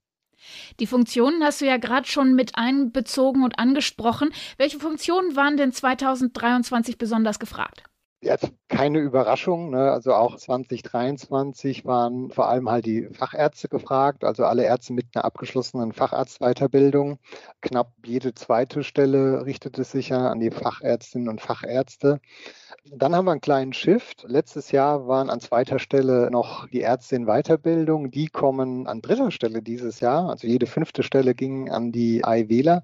Die 0.80 0.88
Funktionen 0.88 1.44
hast 1.44 1.62
du 1.62 1.66
ja 1.66 1.78
gerade 1.78 2.08
schon 2.08 2.36
mit 2.36 2.56
einbezogen 2.56 3.44
und 3.44 3.60
angesprochen. 3.60 4.30
Welche 4.58 4.80
Funktionen 4.80 5.36
waren 5.36 5.58
denn 5.58 5.72
2023 5.72 6.98
besonders 6.98 7.40
gefragt? 7.40 7.84
Jetzt 8.20 8.52
keine 8.68 8.98
Überraschung. 8.98 9.70
Ne? 9.70 9.92
Also 9.92 10.14
auch 10.14 10.38
2023 10.38 11.86
waren 11.86 12.32
vor 12.32 12.50
allem 12.50 12.68
halt 12.68 12.88
die 12.88 13.08
Fachärzte 13.14 13.70
gefragt, 13.70 14.24
also 14.24 14.44
alle 14.44 14.66
Ärzte 14.66 14.94
mit 14.94 15.06
einer 15.14 15.24
abgeschlossenen 15.24 15.94
Facharztweiterbildung. 15.94 17.20
Knapp 17.62 17.94
jede 18.04 18.34
zweite 18.34 18.84
Stelle 18.84 19.46
richtete 19.46 19.84
sich 19.84 20.10
ja 20.10 20.30
an 20.30 20.40
die 20.40 20.50
Fachärztinnen 20.50 21.30
und 21.30 21.42
Fachärzte. 21.42 22.20
Dann 22.92 23.16
haben 23.16 23.26
wir 23.26 23.32
einen 23.32 23.42
kleinen 23.42 23.74
Shift. 23.74 24.26
Letztes 24.28 24.72
Jahr 24.72 25.08
waren 25.08 25.30
an 25.30 25.40
zweiter 25.40 25.80
Stelle 25.80 26.30
noch 26.32 26.68
die 26.68 26.80
Ärzte 26.80 27.16
in 27.16 27.26
Weiterbildung. 27.26 28.12
Die 28.12 28.28
kommen 28.28 28.88
an 28.88 29.02
dritter 29.02 29.32
Stelle 29.32 29.62
dieses 29.62 30.00
Jahr. 30.00 30.30
Also 30.30 30.48
jede 30.48 30.66
fünfte 30.66 31.04
Stelle 31.04 31.36
ging 31.36 31.70
an 31.70 31.92
die 31.92 32.24
AIWler. 32.24 32.84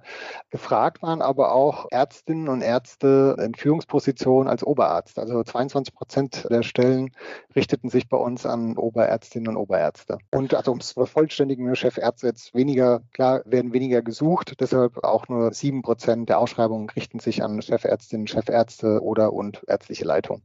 Gefragt 0.49 1.01
waren 1.01 1.21
aber 1.21 1.53
auch 1.53 1.87
Ärztinnen 1.91 2.49
und 2.49 2.61
Ärzte 2.61 3.35
in 3.39 3.55
Führungspositionen 3.55 4.47
als 4.47 4.63
Oberarzt. 4.63 5.19
Also 5.19 5.43
22 5.43 5.93
Prozent 5.93 6.47
der 6.49 6.63
Stellen 6.63 7.11
richteten 7.55 7.89
sich 7.89 8.09
bei 8.09 8.17
uns 8.17 8.45
an 8.45 8.77
Oberärztinnen 8.77 9.49
und 9.49 9.57
Oberärzte. 9.57 10.17
Und 10.31 10.53
also 10.53 10.71
um 10.71 10.79
es 10.79 10.91
vervollständigen, 10.91 11.75
Chefärzte 11.75 12.27
jetzt 12.27 12.53
weniger, 12.53 13.01
klar, 13.13 13.41
werden 13.45 13.73
weniger 13.73 14.01
gesucht. 14.01 14.53
Deshalb 14.59 15.03
auch 15.03 15.27
nur 15.27 15.53
sieben 15.53 15.81
Prozent 15.81 16.29
der 16.29 16.39
Ausschreibungen 16.39 16.89
richten 16.89 17.19
sich 17.19 17.43
an 17.43 17.61
Chefärztinnen, 17.61 18.27
Chefärzte 18.27 19.01
oder 19.01 19.33
und 19.33 19.61
ärztliche 19.73 20.05
Leitung. 20.05 20.41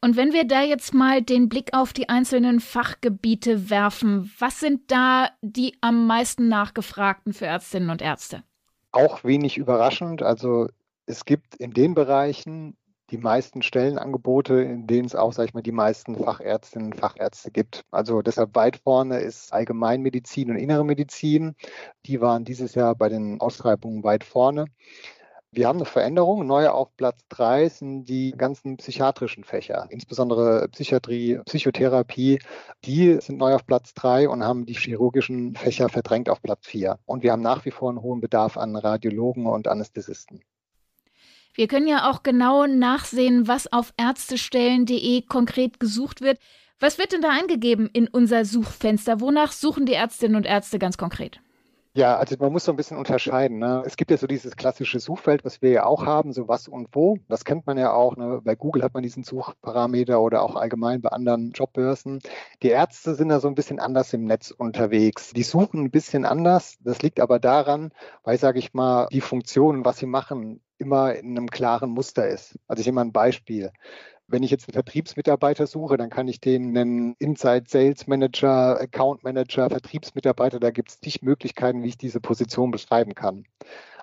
Und 0.00 0.16
wenn 0.16 0.34
wir 0.34 0.46
da 0.46 0.60
jetzt 0.62 0.92
mal 0.92 1.22
den 1.22 1.48
Blick 1.48 1.72
auf 1.72 1.94
die 1.94 2.10
einzelnen 2.10 2.60
Fachgebiete 2.60 3.70
werfen, 3.70 4.30
was 4.38 4.60
sind 4.60 4.90
da 4.90 5.30
die 5.40 5.78
am 5.80 6.06
meisten 6.06 6.48
nachgefragten 6.48 7.32
für 7.32 7.46
Ärztinnen 7.46 7.88
und 7.88 8.02
Ärzte? 8.02 8.42
Auch 8.92 9.24
wenig 9.24 9.56
überraschend. 9.56 10.22
Also 10.22 10.68
es 11.06 11.24
gibt 11.24 11.54
in 11.54 11.72
den 11.72 11.94
Bereichen 11.94 12.76
die 13.10 13.18
meisten 13.18 13.62
Stellenangebote, 13.62 14.54
in 14.62 14.86
denen 14.86 15.06
es 15.06 15.14
auch, 15.14 15.32
sag 15.32 15.46
ich 15.46 15.54
mal, 15.54 15.62
die 15.62 15.72
meisten 15.72 16.16
Fachärztinnen 16.16 16.92
und 16.92 16.98
Fachärzte 16.98 17.50
gibt. 17.50 17.84
Also 17.90 18.22
deshalb 18.22 18.54
weit 18.54 18.76
vorne 18.76 19.20
ist 19.20 19.52
Allgemeinmedizin 19.52 20.50
und 20.50 20.56
Innere 20.56 20.84
Medizin. 20.84 21.54
Die 22.06 22.20
waren 22.20 22.44
dieses 22.44 22.74
Jahr 22.74 22.94
bei 22.94 23.08
den 23.08 23.40
Ausschreibungen 23.40 24.04
weit 24.04 24.24
vorne. 24.24 24.66
Wir 25.56 25.68
haben 25.68 25.78
eine 25.78 25.84
Veränderung. 25.86 26.46
Neu 26.46 26.68
auf 26.68 26.96
Platz 26.96 27.20
drei 27.28 27.68
sind 27.68 28.06
die 28.06 28.32
ganzen 28.36 28.76
psychiatrischen 28.76 29.44
Fächer, 29.44 29.86
insbesondere 29.90 30.68
Psychiatrie, 30.68 31.38
Psychotherapie. 31.46 32.40
Die 32.84 33.20
sind 33.20 33.38
neu 33.38 33.54
auf 33.54 33.64
Platz 33.64 33.94
drei 33.94 34.28
und 34.28 34.42
haben 34.42 34.66
die 34.66 34.74
chirurgischen 34.74 35.54
Fächer 35.54 35.88
verdrängt 35.88 36.28
auf 36.28 36.42
Platz 36.42 36.66
vier. 36.66 36.98
Und 37.06 37.22
wir 37.22 37.30
haben 37.30 37.42
nach 37.42 37.64
wie 37.64 37.70
vor 37.70 37.90
einen 37.90 38.02
hohen 38.02 38.20
Bedarf 38.20 38.56
an 38.56 38.74
Radiologen 38.74 39.46
und 39.46 39.68
Anästhesisten. 39.68 40.42
Wir 41.54 41.68
können 41.68 41.86
ja 41.86 42.10
auch 42.10 42.24
genau 42.24 42.66
nachsehen, 42.66 43.46
was 43.46 43.72
auf 43.72 43.94
ärztestellen.de 43.96 45.22
konkret 45.22 45.78
gesucht 45.78 46.20
wird. 46.20 46.38
Was 46.80 46.98
wird 46.98 47.12
denn 47.12 47.22
da 47.22 47.30
eingegeben 47.30 47.88
in 47.92 48.08
unser 48.08 48.44
Suchfenster? 48.44 49.20
Wonach 49.20 49.52
suchen 49.52 49.86
die 49.86 49.92
Ärztinnen 49.92 50.34
und 50.34 50.46
Ärzte 50.46 50.80
ganz 50.80 50.98
konkret? 50.98 51.40
Ja, 51.96 52.16
also 52.16 52.34
man 52.40 52.50
muss 52.52 52.64
so 52.64 52.72
ein 52.72 52.76
bisschen 52.76 52.96
unterscheiden. 52.96 53.58
Ne? 53.58 53.84
Es 53.86 53.96
gibt 53.96 54.10
ja 54.10 54.16
so 54.16 54.26
dieses 54.26 54.56
klassische 54.56 54.98
Suchfeld, 54.98 55.44
was 55.44 55.62
wir 55.62 55.70
ja 55.70 55.86
auch 55.86 56.06
haben, 56.06 56.32
so 56.32 56.48
was 56.48 56.66
und 56.66 56.88
wo. 56.92 57.18
Das 57.28 57.44
kennt 57.44 57.66
man 57.68 57.78
ja 57.78 57.92
auch. 57.92 58.16
Ne? 58.16 58.40
Bei 58.42 58.56
Google 58.56 58.82
hat 58.82 58.94
man 58.94 59.04
diesen 59.04 59.22
Suchparameter 59.22 60.20
oder 60.20 60.42
auch 60.42 60.56
allgemein 60.56 61.00
bei 61.02 61.10
anderen 61.10 61.52
Jobbörsen. 61.52 62.18
Die 62.64 62.68
Ärzte 62.70 63.14
sind 63.14 63.28
da 63.28 63.38
so 63.38 63.46
ein 63.46 63.54
bisschen 63.54 63.78
anders 63.78 64.12
im 64.12 64.24
Netz 64.24 64.50
unterwegs. 64.50 65.30
Die 65.34 65.44
suchen 65.44 65.84
ein 65.84 65.90
bisschen 65.92 66.24
anders. 66.24 66.76
Das 66.80 67.00
liegt 67.02 67.20
aber 67.20 67.38
daran, 67.38 67.92
weil, 68.24 68.38
sage 68.38 68.58
ich 68.58 68.74
mal, 68.74 69.06
die 69.12 69.20
Funktionen, 69.20 69.84
was 69.84 69.98
sie 69.98 70.06
machen, 70.06 70.60
immer 70.78 71.14
in 71.14 71.36
einem 71.38 71.48
klaren 71.48 71.90
Muster 71.90 72.26
ist. 72.28 72.58
Also 72.66 72.80
ich 72.80 72.86
nehme 72.86 72.96
mal 72.96 73.04
ein 73.04 73.12
Beispiel. 73.12 73.70
Wenn 74.26 74.42
ich 74.42 74.50
jetzt 74.50 74.68
einen 74.68 74.74
Vertriebsmitarbeiter 74.74 75.66
suche, 75.66 75.96
dann 75.96 76.10
kann 76.10 76.28
ich 76.28 76.40
den 76.40 76.72
nennen 76.72 77.14
Inside 77.18 77.64
Sales 77.68 78.06
Manager, 78.06 78.80
Account 78.80 79.22
Manager, 79.22 79.68
Vertriebsmitarbeiter. 79.68 80.60
Da 80.60 80.70
gibt 80.70 80.90
es 80.90 81.00
zig 81.00 81.22
Möglichkeiten, 81.22 81.82
wie 81.82 81.88
ich 81.88 81.98
diese 81.98 82.20
Position 82.20 82.70
beschreiben 82.70 83.14
kann. 83.14 83.44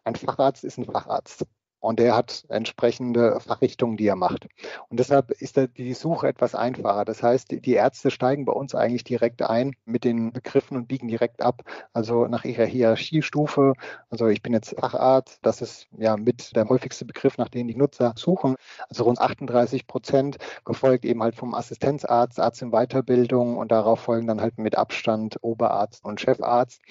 Ein 0.04 0.16
Facharzt 0.16 0.64
ist 0.64 0.78
ein 0.78 0.86
Facharzt. 0.86 1.46
Und 1.82 2.00
der 2.00 2.16
hat 2.16 2.46
entsprechende 2.48 3.40
Fachrichtungen, 3.40 3.98
die 3.98 4.08
er 4.08 4.16
macht. 4.16 4.48
Und 4.90 5.00
deshalb 5.00 5.32
ist 5.32 5.60
die 5.78 5.94
Suche 5.94 6.28
etwas 6.28 6.56
einfacher. 6.56 7.06
Das 7.06 7.24
heißt, 7.24 7.52
die 7.52 7.74
Ärzte 7.74 8.12
steigen 8.12 8.46
bei 8.46 8.54
uns 8.54 8.76
eigentlich 8.76 9.04
direkt 9.04 9.42
ein 9.42 9.74
mit 9.86 10.04
den 10.04 10.32
Begriffen 10.32 10.78
und 10.78 10.88
biegen 10.88 11.08
direkt 11.08 11.42
ab. 11.42 11.64
Also 11.92 12.28
nach 12.28 12.46
ihrer 12.46 12.66
Hierarchiestufe. 12.66 13.74
Also 14.10 14.28
ich 14.28 14.44
bin 14.44 14.54
jetzt 14.54 14.80
Facharzt. 14.80 15.40
Das 15.42 15.62
ist 15.62 15.88
ja 15.98 16.18
mit 16.18 16.56
der 16.56 16.70
häufigste 16.70 17.04
Begriff, 17.04 17.38
nach 17.38 17.50
dem 17.50 17.68
die 17.68 17.76
Nutzer 17.76 18.14
suchen. 18.16 18.56
Also 18.88 19.04
rund 19.04 19.20
38 19.20 19.88
Prozent, 19.88 20.38
gefolgt 20.66 21.04
eben 21.04 21.24
halt 21.24 21.36
vom 21.36 21.56
Assistenzarzt, 21.56 22.40
Arzt 22.40 22.62
in 22.62 22.72
Weiterbildung 22.72 23.58
und 23.58 23.72
darauf 23.72 24.02
folgen 24.02 24.28
dann 24.28 24.42
halt 24.42 24.58
mit 24.58 24.78
Abstand 24.78 25.38
Oberarzt 25.42 26.06
und 26.06 26.22
Chefarzt. 26.22 26.82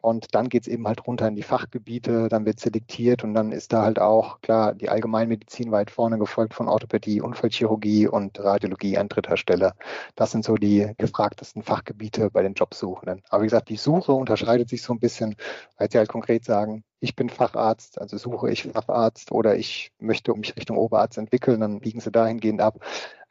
Und 0.00 0.34
dann 0.34 0.48
geht 0.48 0.62
es 0.62 0.68
eben 0.68 0.86
halt 0.86 1.06
runter 1.06 1.28
in 1.28 1.34
die 1.34 1.42
Fachgebiete, 1.42 2.28
dann 2.28 2.46
wird 2.46 2.60
selektiert 2.60 3.24
und 3.24 3.34
dann 3.34 3.52
ist 3.52 3.72
da 3.72 3.82
halt 3.82 3.98
auch 3.98 4.37
klar 4.42 4.74
die 4.74 4.88
Allgemeinmedizin 4.88 5.70
weit 5.72 5.90
vorne, 5.90 6.18
gefolgt 6.18 6.54
von 6.54 6.68
Orthopädie, 6.68 7.20
Unfallchirurgie 7.20 8.08
und 8.08 8.38
Radiologie 8.38 8.98
an 8.98 9.08
dritter 9.08 9.36
Stelle. 9.36 9.72
Das 10.14 10.30
sind 10.30 10.44
so 10.44 10.56
die 10.56 10.92
gefragtesten 10.98 11.62
Fachgebiete 11.62 12.30
bei 12.30 12.42
den 12.42 12.54
Jobsuchenden. 12.54 13.22
Aber 13.28 13.42
wie 13.42 13.46
gesagt, 13.46 13.68
die 13.68 13.76
Suche 13.76 14.12
unterscheidet 14.12 14.68
sich 14.68 14.82
so 14.82 14.92
ein 14.92 15.00
bisschen, 15.00 15.36
weil 15.76 15.90
sie 15.90 15.98
halt 15.98 16.08
konkret 16.08 16.44
sagen, 16.44 16.84
ich 17.00 17.14
bin 17.14 17.28
Facharzt, 17.30 18.00
also 18.00 18.16
suche 18.18 18.50
ich 18.50 18.64
Facharzt 18.64 19.32
oder 19.32 19.56
ich 19.56 19.92
möchte 19.98 20.32
mich 20.34 20.56
Richtung 20.56 20.76
Oberarzt 20.76 21.18
entwickeln, 21.18 21.60
dann 21.60 21.80
biegen 21.80 22.00
sie 22.00 22.10
dahingehend 22.10 22.60
ab. 22.60 22.84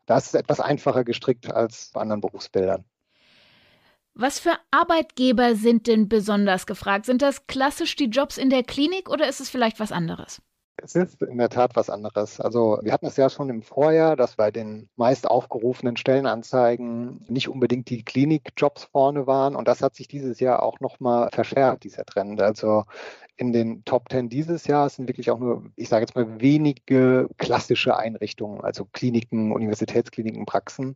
Das 0.06 0.28
ist 0.28 0.36
etwas 0.36 0.60
einfacher 0.60 1.04
gestrickt 1.04 1.52
als 1.52 1.92
bei 1.94 2.02
anderen 2.02 2.22
Berufsbildern. 2.22 2.86
Was 4.20 4.40
für 4.40 4.58
Arbeitgeber 4.72 5.54
sind 5.54 5.86
denn 5.86 6.10
besonders 6.10 6.66
gefragt? 6.66 7.06
Sind 7.06 7.22
das 7.22 7.46
klassisch 7.46 7.96
die 7.96 8.06
Jobs 8.06 8.40
in 8.40 8.50
der 8.50 8.64
Klinik 8.64 9.10
oder 9.10 9.28
ist 9.28 9.42
es 9.42 9.50
vielleicht 9.50 9.80
was 9.80 9.92
anderes? 9.92 10.42
Es 10.84 10.96
ist 10.96 11.22
in 11.24 11.38
der 11.40 11.50
Tat 11.50 11.76
was 11.76 11.90
anderes. 11.90 12.40
Also 12.40 12.80
wir 12.84 12.94
hatten 12.94 13.08
es 13.08 13.18
ja 13.18 13.30
schon 13.30 13.50
im 13.50 13.64
Vorjahr, 13.64 14.16
dass 14.16 14.36
bei 14.36 14.52
den 14.52 14.90
meist 14.96 15.28
aufgerufenen 15.28 15.98
Stellenanzeigen 15.98 17.26
nicht 17.28 17.50
unbedingt 17.50 17.90
die 17.90 18.04
Klinikjobs 18.04 18.86
vorne 18.86 19.26
waren. 19.26 19.56
Und 19.56 19.68
das 19.68 19.82
hat 19.82 19.96
sich 19.96 20.08
dieses 20.08 20.40
Jahr 20.40 20.62
auch 20.62 20.80
nochmal 20.80 21.30
verschärft, 21.34 21.84
dieser 21.84 22.06
Trend. 22.06 22.42
Also 22.42 22.84
in 23.38 23.54
den 23.54 23.84
Top 23.86 24.10
Ten 24.10 24.30
dieses 24.30 24.68
Jahr 24.68 24.90
sind 24.90 25.08
wirklich 25.08 25.32
auch 25.32 25.40
nur, 25.40 25.66
ich 25.76 25.90
sage 25.90 26.04
jetzt 26.04 26.16
mal, 26.16 26.40
wenige 26.40 27.28
klassische 27.38 27.98
Einrichtungen, 27.98 28.62
also 28.62 28.86
Kliniken, 28.86 29.52
Universitätskliniken, 29.52 30.46
Praxen. 30.46 30.96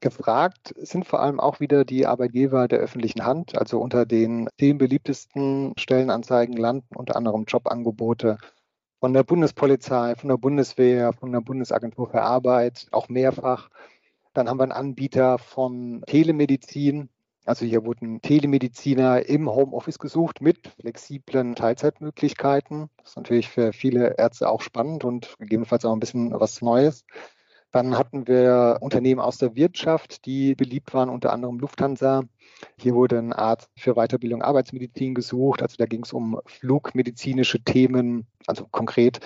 Gefragt 0.00 0.74
sind 0.76 1.06
vor 1.06 1.20
allem 1.20 1.40
auch 1.40 1.60
wieder 1.60 1.84
die 1.84 2.06
Arbeitgeber 2.06 2.68
der 2.68 2.80
öffentlichen 2.80 3.24
Hand. 3.24 3.56
Also 3.56 3.80
unter 3.80 4.04
den 4.04 4.48
zehn 4.58 4.76
beliebtesten 4.76 5.72
Stellenanzeigen 5.78 6.56
landen 6.56 6.96
unter 6.96 7.16
anderem 7.16 7.44
Jobangebote 7.44 8.36
von 9.02 9.14
der 9.14 9.24
Bundespolizei, 9.24 10.14
von 10.14 10.28
der 10.28 10.36
Bundeswehr, 10.36 11.12
von 11.12 11.32
der 11.32 11.40
Bundesagentur 11.40 12.08
für 12.08 12.22
Arbeit, 12.22 12.86
auch 12.92 13.08
mehrfach. 13.08 13.68
Dann 14.32 14.48
haben 14.48 14.58
wir 14.58 14.62
einen 14.62 14.70
Anbieter 14.70 15.38
von 15.38 16.04
Telemedizin. 16.06 17.08
Also 17.44 17.66
hier 17.66 17.84
wurden 17.84 18.22
Telemediziner 18.22 19.26
im 19.28 19.50
Homeoffice 19.50 19.98
gesucht 19.98 20.40
mit 20.40 20.68
flexiblen 20.80 21.56
Teilzeitmöglichkeiten. 21.56 22.90
Das 22.98 23.08
ist 23.08 23.16
natürlich 23.16 23.48
für 23.48 23.72
viele 23.72 24.18
Ärzte 24.18 24.48
auch 24.48 24.60
spannend 24.60 25.02
und 25.02 25.34
gegebenenfalls 25.40 25.84
auch 25.84 25.94
ein 25.94 25.98
bisschen 25.98 26.30
was 26.38 26.62
Neues. 26.62 27.04
Dann 27.72 27.96
hatten 27.96 28.28
wir 28.28 28.78
Unternehmen 28.80 29.20
aus 29.20 29.38
der 29.38 29.56
Wirtschaft, 29.56 30.26
die 30.26 30.54
beliebt 30.54 30.92
waren, 30.92 31.08
unter 31.08 31.32
anderem 31.32 31.58
Lufthansa. 31.58 32.22
Hier 32.78 32.94
wurde 32.94 33.18
ein 33.18 33.32
Arzt 33.32 33.70
für 33.76 33.94
Weiterbildung 33.94 34.42
Arbeitsmedizin 34.42 35.14
gesucht. 35.14 35.62
Also 35.62 35.76
da 35.78 35.86
ging 35.86 36.04
es 36.04 36.12
um 36.12 36.38
flugmedizinische 36.46 37.60
Themen, 37.60 38.26
also 38.46 38.66
konkret 38.70 39.20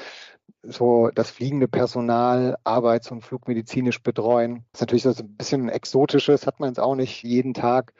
so 0.63 1.11
das 1.15 1.31
fliegende 1.31 1.69
Personal 1.69 2.57
arbeits- 2.65 3.11
und 3.11 3.23
flugmedizinisch 3.23 4.03
betreuen. 4.03 4.65
Das 4.73 4.79
ist 4.79 4.81
natürlich 4.81 5.03
so 5.03 5.11
ein 5.11 5.37
bisschen 5.37 5.69
exotisches, 5.69 6.47
hat 6.47 6.61
man 6.61 6.71
jetzt 6.71 6.81
auch 6.81 6.95
nicht 6.95 7.23
jeden 7.23 7.55
Tag. 7.55 7.95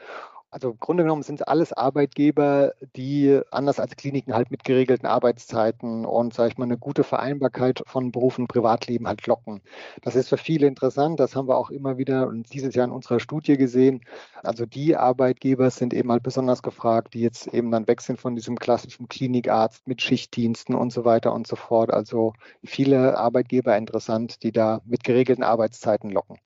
Also 0.57 0.71
im 0.71 0.81
Grunde 0.81 1.03
genommen 1.03 1.23
sind 1.23 1.43
es 1.43 1.47
alles 1.47 1.75
Arbeitgeber, 1.75 2.73
die 2.97 3.43
anders 3.51 3.79
als 3.79 3.95
Kliniken 3.95 4.33
halt 4.33 4.51
mit 4.51 4.65
geregelten 4.65 5.05
Arbeitszeiten 5.05 6.07
und, 6.07 6.33
sage 6.33 6.49
ich 6.49 6.57
mal, 6.57 6.65
eine 6.65 6.79
gute 6.79 7.05
Vereinbarkeit 7.05 7.83
von 7.85 8.11
Beruf 8.11 8.39
und 8.39 8.47
Privatleben 8.49 9.07
halt 9.07 9.27
locken. 9.27 9.61
Das 10.01 10.17
ist 10.17 10.31
für 10.31 10.39
viele 10.39 10.67
interessant. 10.67 11.21
Das 11.21 11.37
haben 11.37 11.47
wir 11.47 11.59
auch 11.59 11.69
immer 11.69 11.99
wieder 11.99 12.27
und 12.27 12.51
dieses 12.55 12.75
Jahr 12.75 12.87
in 12.87 12.91
unserer 12.91 13.21
Studie 13.21 13.59
gesehen. 13.59 14.01
Also 14.43 14.65
die 14.65 14.97
Arbeitgeber 14.97 15.69
sind 15.71 15.93
eben 15.93 16.11
halt 16.11 16.23
besonders 16.23 16.63
gefragt, 16.63 17.13
die 17.13 17.21
jetzt 17.21 17.49
eben 17.49 17.71
dann 17.71 17.87
weg 17.87 18.01
sind 18.01 18.19
von 18.19 18.35
diesem 18.35 18.57
klassischen 18.57 19.09
Klinikarzt 19.11 19.87
mit 19.87 20.01
Schichtdiensten 20.01 20.75
und 20.75 20.91
so 20.91 21.05
weiter 21.05 21.35
und 21.35 21.47
so 21.47 21.57
fort. 21.57 21.93
Also 21.93 22.33
viele 22.65 23.19
Arbeitgeber 23.19 23.77
interessant, 23.77 24.43
die 24.43 24.53
da 24.53 24.81
mit 24.87 25.05
geregelten 25.05 25.45
Arbeitszeiten 25.45 26.09
locken. 26.09 26.39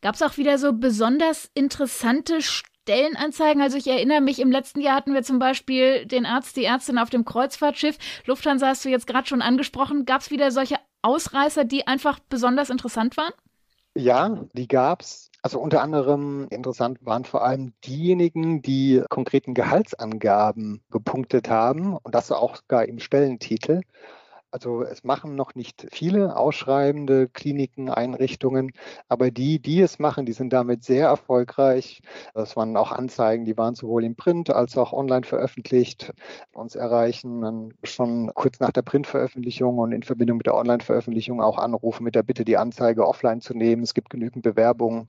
Gab 0.00 0.14
es 0.14 0.22
auch 0.22 0.38
wieder 0.38 0.56
so 0.58 0.72
besonders 0.72 1.50
interessante 1.54 2.40
Stellenanzeigen. 2.84 3.62
Also 3.62 3.78
ich 3.78 3.86
erinnere 3.86 4.20
mich, 4.20 4.40
im 4.40 4.52
letzten 4.52 4.82
Jahr 4.82 4.96
hatten 4.96 5.14
wir 5.14 5.22
zum 5.22 5.38
Beispiel 5.38 6.04
den 6.04 6.26
Arzt, 6.26 6.54
die 6.56 6.64
Ärztin 6.64 6.98
auf 6.98 7.08
dem 7.08 7.24
Kreuzfahrtschiff. 7.24 7.96
Lufthansa 8.26 8.66
hast 8.66 8.84
du 8.84 8.90
jetzt 8.90 9.06
gerade 9.06 9.26
schon 9.26 9.40
angesprochen. 9.40 10.04
Gab 10.04 10.20
es 10.20 10.30
wieder 10.30 10.50
solche 10.50 10.76
Ausreißer, 11.00 11.64
die 11.64 11.86
einfach 11.86 12.18
besonders 12.28 12.68
interessant 12.68 13.16
waren? 13.16 13.32
Ja, 13.96 14.38
die 14.52 14.68
gab 14.68 15.00
es. 15.00 15.30
Also 15.40 15.60
unter 15.60 15.80
anderem 15.80 16.46
interessant 16.50 16.98
waren 17.00 17.24
vor 17.24 17.42
allem 17.42 17.72
diejenigen, 17.86 18.60
die 18.60 19.02
konkreten 19.08 19.54
Gehaltsangaben 19.54 20.82
gepunktet 20.90 21.48
haben 21.48 21.96
und 21.96 22.14
das 22.14 22.30
auch 22.32 22.56
sogar 22.56 22.86
im 22.86 22.98
Stellentitel. 22.98 23.80
Also 24.54 24.84
es 24.84 25.02
machen 25.02 25.34
noch 25.34 25.56
nicht 25.56 25.84
viele 25.90 26.36
ausschreibende 26.36 27.28
Kliniken, 27.28 27.90
Einrichtungen, 27.90 28.70
aber 29.08 29.32
die, 29.32 29.58
die 29.58 29.80
es 29.80 29.98
machen, 29.98 30.26
die 30.26 30.32
sind 30.32 30.52
damit 30.52 30.84
sehr 30.84 31.08
erfolgreich. 31.08 32.02
Das 32.34 32.54
waren 32.54 32.76
auch 32.76 32.92
Anzeigen, 32.92 33.46
die 33.46 33.58
waren 33.58 33.74
sowohl 33.74 34.04
im 34.04 34.14
Print 34.14 34.50
als 34.50 34.78
auch 34.78 34.92
online 34.92 35.24
veröffentlicht. 35.24 36.12
Uns 36.52 36.76
erreichen 36.76 37.40
dann 37.40 37.74
schon 37.82 38.30
kurz 38.32 38.60
nach 38.60 38.70
der 38.70 38.82
Printveröffentlichung 38.82 39.76
und 39.78 39.90
in 39.90 40.04
Verbindung 40.04 40.36
mit 40.36 40.46
der 40.46 40.54
Online-Veröffentlichung 40.54 41.40
auch 41.42 41.58
Anrufe 41.58 42.04
mit 42.04 42.14
der 42.14 42.22
Bitte, 42.22 42.44
die 42.44 42.56
Anzeige 42.56 43.08
offline 43.08 43.40
zu 43.40 43.54
nehmen. 43.54 43.82
Es 43.82 43.92
gibt 43.92 44.08
genügend 44.08 44.44
Bewerbungen. 44.44 45.08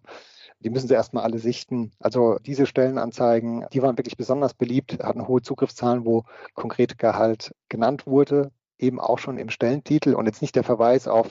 Die 0.59 0.71
müssen 0.71 0.87
sie 0.87 0.95
erstmal 0.95 1.23
alle 1.23 1.37
sichten. 1.37 1.91
Also 1.99 2.39
diese 2.39 2.65
Stellenanzeigen, 2.65 3.67
die 3.71 3.83
waren 3.83 3.95
wirklich 3.95 4.17
besonders 4.17 4.55
beliebt, 4.55 5.03
hatten 5.03 5.27
hohe 5.27 5.43
Zugriffszahlen, 5.43 6.03
wo 6.03 6.23
konkret 6.55 6.97
Gehalt 6.97 7.53
genannt 7.69 8.07
wurde 8.07 8.51
eben 8.77 8.99
auch 8.99 9.19
schon 9.19 9.37
im 9.37 9.49
Stellentitel 9.49 10.13
und 10.13 10.25
jetzt 10.25 10.41
nicht 10.41 10.55
der 10.55 10.63
Verweis 10.63 11.07
auf 11.07 11.29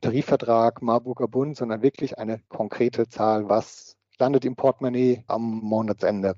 Tarifvertrag 0.00 0.82
Marburger 0.82 1.28
Bund, 1.28 1.56
sondern 1.56 1.82
wirklich 1.82 2.18
eine 2.18 2.40
konkrete 2.48 3.08
Zahl, 3.08 3.48
was 3.48 3.96
landet 4.18 4.44
im 4.44 4.56
Portemonnaie 4.56 5.24
am 5.26 5.42
Monatsende. 5.42 6.36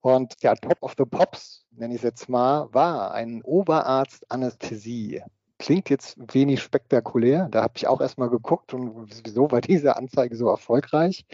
Und 0.00 0.34
ja, 0.42 0.54
Top 0.54 0.82
of 0.82 0.94
the 0.98 1.04
Pops, 1.04 1.64
nenne 1.70 1.94
ich 1.94 2.00
es 2.00 2.04
jetzt 2.04 2.28
mal, 2.28 2.68
war 2.72 3.14
ein 3.14 3.42
Oberarzt 3.42 4.30
Anästhesie. 4.30 5.22
klingt 5.58 5.88
jetzt 5.88 6.16
wenig 6.34 6.62
spektakulär. 6.62 7.48
Da 7.50 7.62
habe 7.62 7.74
ich 7.76 7.86
auch 7.86 8.00
erstmal 8.00 8.28
geguckt 8.28 8.74
und 8.74 9.08
wieso 9.24 9.50
war 9.50 9.60
diese 9.62 9.96
Anzeige 9.96 10.36
so 10.36 10.48
erfolgreich. 10.48 11.24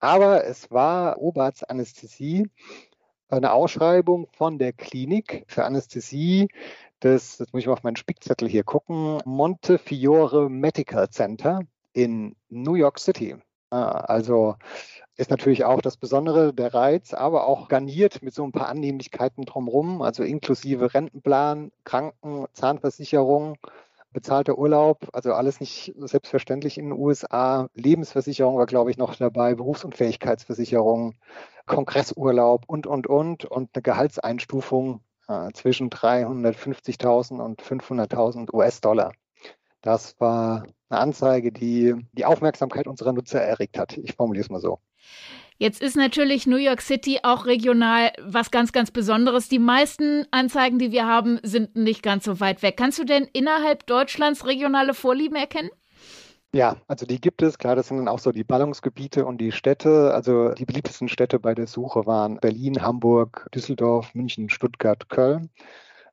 Aber 0.00 0.44
es 0.44 0.70
war 0.70 1.18
Oberärztanästhesie, 1.18 2.50
eine 3.28 3.52
Ausschreibung 3.52 4.28
von 4.32 4.58
der 4.58 4.72
Klinik 4.72 5.44
für 5.46 5.64
Anästhesie 5.64 6.48
des, 7.02 7.38
jetzt 7.38 7.52
muss 7.52 7.60
ich 7.60 7.66
mal 7.66 7.74
auf 7.74 7.82
meinen 7.82 7.96
Spickzettel 7.96 8.48
hier 8.48 8.64
gucken, 8.64 9.20
Montefiore 9.24 10.50
Medical 10.50 11.08
Center 11.10 11.60
in 11.92 12.34
New 12.48 12.74
York 12.74 12.98
City. 12.98 13.36
Ah, 13.70 13.90
also 13.90 14.56
ist 15.16 15.30
natürlich 15.30 15.64
auch 15.64 15.82
das 15.82 15.96
Besondere, 15.96 16.54
der 16.54 16.72
Reiz, 16.72 17.12
aber 17.12 17.46
auch 17.46 17.68
garniert 17.68 18.22
mit 18.22 18.34
so 18.34 18.44
ein 18.44 18.52
paar 18.52 18.68
Annehmlichkeiten 18.68 19.44
drumherum, 19.44 20.00
also 20.00 20.22
inklusive 20.22 20.94
Rentenplan, 20.94 21.70
Kranken, 21.84 22.46
Zahnversicherung, 22.54 23.58
bezahlter 24.12 24.58
Urlaub, 24.58 25.08
also 25.12 25.32
alles 25.32 25.60
nicht 25.60 25.94
selbstverständlich 25.96 26.78
in 26.78 26.90
den 26.90 26.98
USA. 26.98 27.68
Lebensversicherung 27.74 28.56
war, 28.56 28.66
glaube 28.66 28.90
ich, 28.90 28.98
noch 28.98 29.14
dabei, 29.16 29.54
Berufsunfähigkeitsversicherung, 29.54 31.14
Kongressurlaub 31.66 32.64
und, 32.66 32.86
und, 32.86 33.06
und 33.06 33.44
und 33.44 33.70
eine 33.74 33.82
Gehaltseinstufung 33.82 35.00
äh, 35.28 35.50
zwischen 35.52 35.90
350.000 35.90 37.40
und 37.40 37.62
500.000 37.62 38.52
US-Dollar. 38.52 39.12
Das 39.82 40.18
war 40.20 40.66
eine 40.88 41.00
Anzeige, 41.00 41.52
die 41.52 41.94
die 42.12 42.24
Aufmerksamkeit 42.24 42.86
unserer 42.86 43.12
Nutzer 43.12 43.40
erregt 43.40 43.78
hat. 43.78 43.96
Ich 43.98 44.14
formuliere 44.14 44.44
es 44.44 44.50
mal 44.50 44.60
so. 44.60 44.80
Jetzt 45.60 45.82
ist 45.82 45.96
natürlich 45.96 46.46
New 46.46 46.56
York 46.56 46.80
City 46.80 47.18
auch 47.24 47.44
regional 47.44 48.12
was 48.22 48.52
ganz, 48.52 48.70
ganz 48.70 48.92
Besonderes. 48.92 49.48
Die 49.48 49.58
meisten 49.58 50.24
Anzeigen, 50.30 50.78
die 50.78 50.92
wir 50.92 51.04
haben, 51.04 51.40
sind 51.42 51.74
nicht 51.74 52.04
ganz 52.04 52.24
so 52.24 52.38
weit 52.38 52.62
weg. 52.62 52.76
Kannst 52.76 53.00
du 53.00 53.04
denn 53.04 53.28
innerhalb 53.32 53.84
Deutschlands 53.86 54.46
regionale 54.46 54.94
Vorlieben 54.94 55.34
erkennen? 55.34 55.70
Ja, 56.54 56.76
also 56.86 57.06
die 57.06 57.20
gibt 57.20 57.42
es. 57.42 57.58
Klar, 57.58 57.74
das 57.74 57.88
sind 57.88 57.98
dann 57.98 58.08
auch 58.08 58.20
so 58.20 58.30
die 58.30 58.44
Ballungsgebiete 58.44 59.26
und 59.26 59.38
die 59.38 59.50
Städte. 59.50 60.14
Also 60.14 60.54
die 60.54 60.64
beliebtesten 60.64 61.08
Städte 61.08 61.40
bei 61.40 61.56
der 61.56 61.66
Suche 61.66 62.06
waren 62.06 62.38
Berlin, 62.38 62.80
Hamburg, 62.80 63.48
Düsseldorf, 63.52 64.14
München, 64.14 64.48
Stuttgart, 64.48 65.08
Köln. 65.08 65.50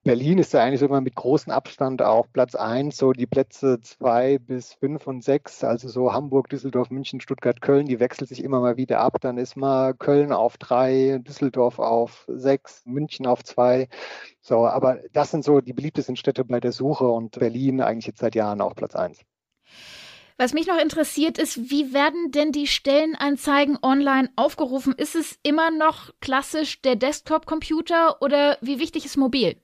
Berlin 0.06 0.38
ist 0.38 0.54
ja 0.54 0.62
eigentlich 0.62 0.82
sogar 0.82 1.02
mit 1.02 1.16
großem 1.16 1.52
Abstand 1.52 2.04
auf 2.04 2.32
Platz 2.32 2.54
1, 2.54 2.96
so 2.96 3.12
die 3.12 3.26
Plätze 3.26 3.82
2 3.82 4.38
bis 4.38 4.76
5 4.76 5.08
und 5.08 5.24
6, 5.24 5.64
also 5.64 5.88
so 5.88 6.14
Hamburg, 6.14 6.48
Düsseldorf, 6.50 6.92
München, 6.92 7.22
Stuttgart, 7.22 7.60
Köln, 7.60 7.88
die 7.88 8.00
wechselt 8.00 8.30
sich 8.30 8.44
immer 8.44 8.60
mal 8.60 8.78
wieder 8.78 9.00
ab. 9.00 9.18
Dann 9.20 9.40
ist 9.40 9.58
mal 9.58 9.96
Köln 9.96 10.32
auf 10.32 10.58
3, 10.58 11.22
Düsseldorf 11.24 11.80
auf 11.80 12.26
6, 12.28 12.84
München 12.86 13.26
auf 13.26 13.44
2. 13.44 13.90
So, 14.42 14.68
aber 14.68 15.00
das 15.12 15.32
sind 15.32 15.44
so 15.44 15.60
die 15.60 15.74
beliebtesten 15.74 16.16
Städte 16.16 16.46
bei 16.46 16.60
der 16.60 16.72
Suche 16.72 17.08
und 17.08 17.40
Berlin 17.40 17.82
eigentlich 17.82 18.06
jetzt 18.06 18.20
seit 18.20 18.36
Jahren 18.36 18.62
auf 18.62 18.76
Platz 18.76 18.96
1. 18.96 19.22
Was 20.38 20.54
mich 20.54 20.68
noch 20.68 20.78
interessiert 20.78 21.40
ist, 21.40 21.72
wie 21.72 21.96
werden 21.96 22.30
denn 22.30 22.52
die 22.52 22.68
Stellenanzeigen 22.68 23.80
online 23.82 24.30
aufgerufen? 24.36 24.94
Ist 24.96 25.16
es 25.16 25.40
immer 25.42 25.72
noch 25.72 26.12
klassisch 26.22 26.84
der 26.84 26.96
Desktop-Computer 26.96 28.22
oder 28.22 28.60
wie 28.62 28.78
wichtig 28.78 29.06
ist 29.06 29.18
mobil? 29.18 29.56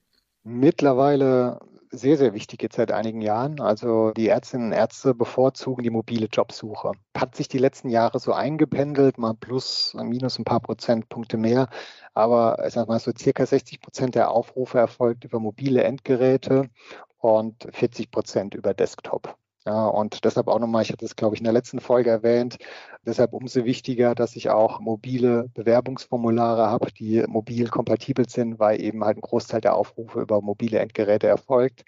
Mittlerweile 0.43 1.59
sehr, 1.91 2.17
sehr 2.17 2.33
wichtig 2.33 2.63
jetzt 2.63 2.77
seit 2.77 2.91
einigen 2.91 3.21
Jahren. 3.21 3.59
Also 3.59 4.11
die 4.11 4.29
Ärztinnen 4.29 4.67
und 4.67 4.73
Ärzte 4.73 5.13
bevorzugen 5.13 5.83
die 5.83 5.89
mobile 5.89 6.27
Jobsuche. 6.31 6.93
Hat 7.15 7.35
sich 7.35 7.47
die 7.47 7.57
letzten 7.57 7.89
Jahre 7.89 8.19
so 8.19 8.33
eingependelt, 8.33 9.17
mal 9.17 9.33
plus, 9.33 9.93
minus 9.93 10.39
ein 10.39 10.45
paar 10.45 10.61
Prozentpunkte 10.61 11.37
mehr. 11.37 11.67
Aber 12.13 12.65
ich 12.65 12.73
sag 12.73 12.87
mal 12.87 12.99
so 12.99 13.11
circa 13.17 13.45
60 13.45 13.81
Prozent 13.81 14.15
der 14.15 14.31
Aufrufe 14.31 14.79
erfolgt 14.79 15.25
über 15.25 15.39
mobile 15.39 15.83
Endgeräte 15.83 16.69
und 17.17 17.67
40 17.71 18.09
Prozent 18.09 18.55
über 18.55 18.73
Desktop. 18.73 19.37
Ja, 19.65 19.85
und 19.87 20.25
deshalb 20.25 20.47
auch 20.47 20.57
nochmal, 20.57 20.81
ich 20.81 20.91
hatte 20.91 21.05
es, 21.05 21.15
glaube 21.15 21.35
ich, 21.35 21.41
in 21.41 21.43
der 21.43 21.53
letzten 21.53 21.79
Folge 21.79 22.09
erwähnt, 22.09 22.57
deshalb 23.05 23.33
umso 23.33 23.65
wichtiger, 23.65 24.15
dass 24.15 24.35
ich 24.35 24.49
auch 24.49 24.79
mobile 24.79 25.49
Bewerbungsformulare 25.53 26.67
habe, 26.67 26.91
die 26.91 27.23
mobil 27.27 27.67
kompatibel 27.69 28.27
sind, 28.29 28.59
weil 28.59 28.81
eben 28.81 29.03
halt 29.03 29.17
ein 29.17 29.21
Großteil 29.21 29.61
der 29.61 29.75
Aufrufe 29.75 30.21
über 30.21 30.41
mobile 30.41 30.79
Endgeräte 30.79 31.27
erfolgt. 31.27 31.85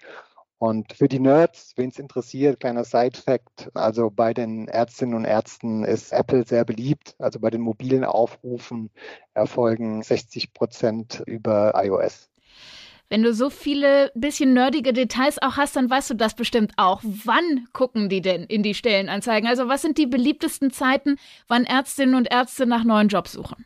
Und 0.58 0.94
für 0.94 1.08
die 1.08 1.18
Nerds, 1.20 1.74
wen 1.76 1.90
es 1.90 1.98
interessiert, 1.98 2.60
kleiner 2.60 2.84
Side-Fact, 2.84 3.70
also 3.74 4.10
bei 4.10 4.32
den 4.32 4.68
Ärztinnen 4.68 5.14
und 5.14 5.24
Ärzten 5.24 5.84
ist 5.84 6.12
Apple 6.12 6.46
sehr 6.46 6.64
beliebt. 6.64 7.16
Also 7.18 7.40
bei 7.40 7.50
den 7.50 7.60
mobilen 7.60 8.04
Aufrufen 8.04 8.90
erfolgen 9.34 10.02
60 10.02 10.54
Prozent 10.54 11.22
über 11.26 11.72
iOS. 11.76 12.30
Wenn 13.08 13.22
du 13.22 13.34
so 13.34 13.50
viele 13.50 14.10
bisschen 14.14 14.54
nerdige 14.54 14.92
Details 14.92 15.40
auch 15.42 15.56
hast, 15.56 15.76
dann 15.76 15.90
weißt 15.90 16.10
du 16.10 16.14
das 16.14 16.34
bestimmt 16.34 16.72
auch. 16.76 17.00
Wann 17.02 17.68
gucken 17.72 18.08
die 18.08 18.22
denn 18.22 18.44
in 18.44 18.62
die 18.62 18.74
Stellenanzeigen? 18.74 19.48
Also 19.48 19.68
was 19.68 19.82
sind 19.82 19.98
die 19.98 20.06
beliebtesten 20.06 20.70
Zeiten, 20.70 21.16
wann 21.46 21.64
Ärztinnen 21.64 22.14
und 22.14 22.30
Ärzte 22.30 22.66
nach 22.66 22.84
neuen 22.84 23.08
Jobs 23.08 23.32
suchen? 23.32 23.64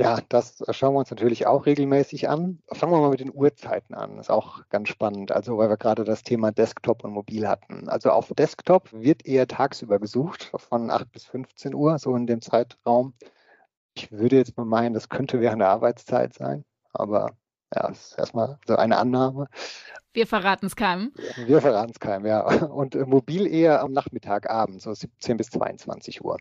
Ja, 0.00 0.20
das 0.28 0.62
schauen 0.70 0.94
wir 0.94 1.00
uns 1.00 1.10
natürlich 1.10 1.48
auch 1.48 1.66
regelmäßig 1.66 2.28
an. 2.28 2.62
Fangen 2.70 2.92
wir 2.92 3.00
mal 3.00 3.10
mit 3.10 3.18
den 3.18 3.34
Uhrzeiten 3.34 3.94
an. 3.94 4.16
Das 4.16 4.26
ist 4.26 4.30
auch 4.30 4.60
ganz 4.68 4.88
spannend. 4.88 5.32
Also, 5.32 5.58
weil 5.58 5.68
wir 5.70 5.76
gerade 5.76 6.04
das 6.04 6.22
Thema 6.22 6.52
Desktop 6.52 7.02
und 7.02 7.10
Mobil 7.10 7.48
hatten. 7.48 7.88
Also 7.88 8.10
auf 8.10 8.32
Desktop 8.32 8.92
wird 8.92 9.26
eher 9.26 9.48
tagsüber 9.48 9.98
gesucht, 9.98 10.52
von 10.54 10.90
8 10.90 11.10
bis 11.10 11.24
15 11.24 11.74
Uhr, 11.74 11.98
so 11.98 12.14
in 12.14 12.28
dem 12.28 12.40
Zeitraum. 12.40 13.14
Ich 13.94 14.12
würde 14.12 14.36
jetzt 14.36 14.56
mal 14.56 14.64
meinen, 14.64 14.94
das 14.94 15.08
könnte 15.08 15.40
während 15.40 15.62
der 15.62 15.70
Arbeitszeit 15.70 16.32
sein, 16.32 16.64
aber 16.92 17.32
ja, 17.74 17.88
das 17.88 18.10
ist 18.10 18.18
erstmal 18.18 18.58
so 18.66 18.76
eine 18.76 18.98
Annahme. 18.98 19.48
Wir 20.12 20.26
verraten 20.26 20.66
es 20.66 20.76
keinem. 20.76 21.12
Wir 21.46 21.60
verraten 21.60 21.92
es 21.92 22.00
keinem, 22.00 22.26
ja. 22.26 22.40
Und 22.66 22.94
äh, 22.94 23.04
mobil 23.04 23.46
eher 23.46 23.80
am 23.82 23.92
Nachmittag, 23.92 24.50
Abend, 24.50 24.82
so 24.82 24.92
17 24.92 25.36
bis 25.36 25.50
22 25.50 26.24
Uhr. 26.24 26.38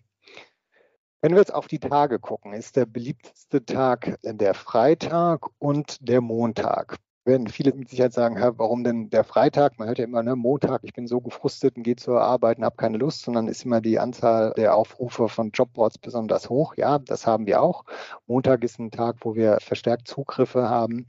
Wenn 1.22 1.34
wir 1.34 1.40
jetzt 1.40 1.54
auf 1.54 1.68
die 1.68 1.80
Tage 1.80 2.20
gucken, 2.20 2.54
ist 2.54 2.76
der 2.76 2.86
beliebteste 2.86 3.66
Tag 3.66 4.18
der 4.22 4.54
Freitag 4.54 5.48
und 5.58 5.98
der 6.08 6.22
Montag 6.22 6.98
werden 7.28 7.48
viele 7.48 7.74
mit 7.74 7.90
Sicherheit 7.90 8.14
sagen, 8.14 8.38
warum 8.58 8.84
denn 8.84 9.10
der 9.10 9.24
Freitag? 9.24 9.78
Man 9.78 9.88
hört 9.88 10.00
ja 10.00 10.06
immer, 10.06 10.24
ne, 10.24 10.36
Montag, 10.36 10.80
ich 10.84 10.94
bin 10.94 11.08
so 11.08 11.22
gefrustet 11.22 11.78
und 11.78 11.84
gehe 11.84 11.98
zur 11.98 12.22
Arbeit 12.22 12.58
und 12.58 12.66
habe 12.66 12.78
keine 12.78 12.98
Lust, 12.98 13.24
sondern 13.24 13.48
ist 13.48 13.66
immer 13.66 13.82
die 13.82 14.00
Anzahl 14.00 14.54
der 14.58 14.76
Aufrufe 14.76 15.30
von 15.30 15.52
Jobboards 15.52 15.98
besonders 16.00 16.50
hoch. 16.50 16.76
Ja, 16.78 16.98
das 17.00 17.28
haben 17.28 17.46
wir 17.46 17.62
auch. 17.62 17.84
Montag 18.26 18.64
ist 18.64 18.80
ein 18.80 18.92
Tag, 18.92 19.18
wo 19.22 19.36
wir 19.36 19.58
verstärkt 19.60 20.08
Zugriffe 20.08 20.70
haben. 20.70 21.06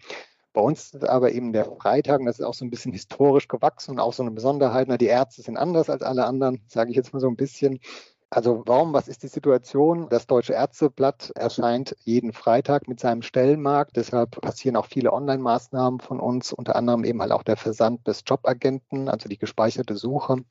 Bei 0.52 0.60
uns 0.60 0.92
ist 0.92 1.08
aber 1.08 1.32
eben 1.32 1.52
der 1.52 1.66
Freitag, 1.66 2.20
und 2.20 2.26
das 2.26 2.40
ist 2.40 2.44
auch 2.44 2.54
so 2.54 2.64
ein 2.64 2.70
bisschen 2.70 2.92
historisch 2.92 3.46
gewachsen 3.48 3.92
und 3.92 4.00
auch 4.00 4.12
so 4.12 4.22
eine 4.22 4.32
Besonderheit. 4.32 4.88
Na, 4.88 4.98
die 4.98 5.06
Ärzte 5.06 5.42
sind 5.42 5.56
anders 5.56 5.88
als 5.88 6.02
alle 6.02 6.26
anderen, 6.26 6.62
sage 6.66 6.90
ich 6.90 6.96
jetzt 6.96 7.12
mal 7.12 7.20
so 7.20 7.28
ein 7.28 7.36
bisschen. 7.36 7.78
Also 8.30 8.62
warum, 8.66 8.92
was 8.92 9.08
ist 9.08 9.22
die 9.22 9.28
Situation? 9.28 10.08
Das 10.10 10.26
Deutsche 10.26 10.52
Ärzteblatt 10.52 11.32
erscheint 11.34 11.96
jeden 12.04 12.34
Freitag 12.34 12.86
mit 12.86 13.00
seinem 13.00 13.22
Stellenmarkt. 13.22 13.96
Deshalb 13.96 14.40
passieren 14.42 14.76
auch 14.76 14.84
viele 14.84 15.14
Online-Maßnahmen 15.14 16.00
von 16.00 16.20
uns, 16.20 16.52
unter 16.52 16.76
anderem 16.76 17.04
eben 17.04 17.22
halt 17.22 17.32
auch 17.32 17.42
der 17.42 17.56
Versand 17.56 18.06
des 18.06 18.24
Jobagenten, 18.26 19.08
also 19.08 19.30
die 19.30 19.38
gespeicherte 19.38 19.96
Suche 19.96 20.44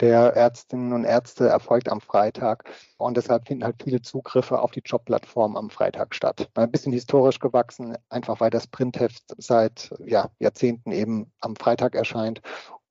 der 0.00 0.34
Ärztinnen 0.34 0.92
und 0.92 1.04
Ärzte 1.04 1.48
erfolgt 1.48 1.88
am 1.88 2.00
Freitag. 2.00 2.64
Und 2.98 3.16
deshalb 3.16 3.46
finden 3.46 3.64
halt 3.64 3.82
viele 3.82 4.02
Zugriffe 4.02 4.60
auf 4.60 4.72
die 4.72 4.82
Jobplattform 4.84 5.56
am 5.56 5.70
Freitag 5.70 6.14
statt. 6.14 6.50
Ein 6.54 6.70
bisschen 6.70 6.92
historisch 6.92 7.38
gewachsen, 7.38 7.96
einfach 8.08 8.40
weil 8.40 8.50
das 8.50 8.66
Printheft 8.66 9.22
seit 9.38 9.90
ja, 10.04 10.30
Jahrzehnten 10.38 10.92
eben 10.92 11.32
am 11.40 11.56
Freitag 11.56 11.94
erscheint 11.94 12.42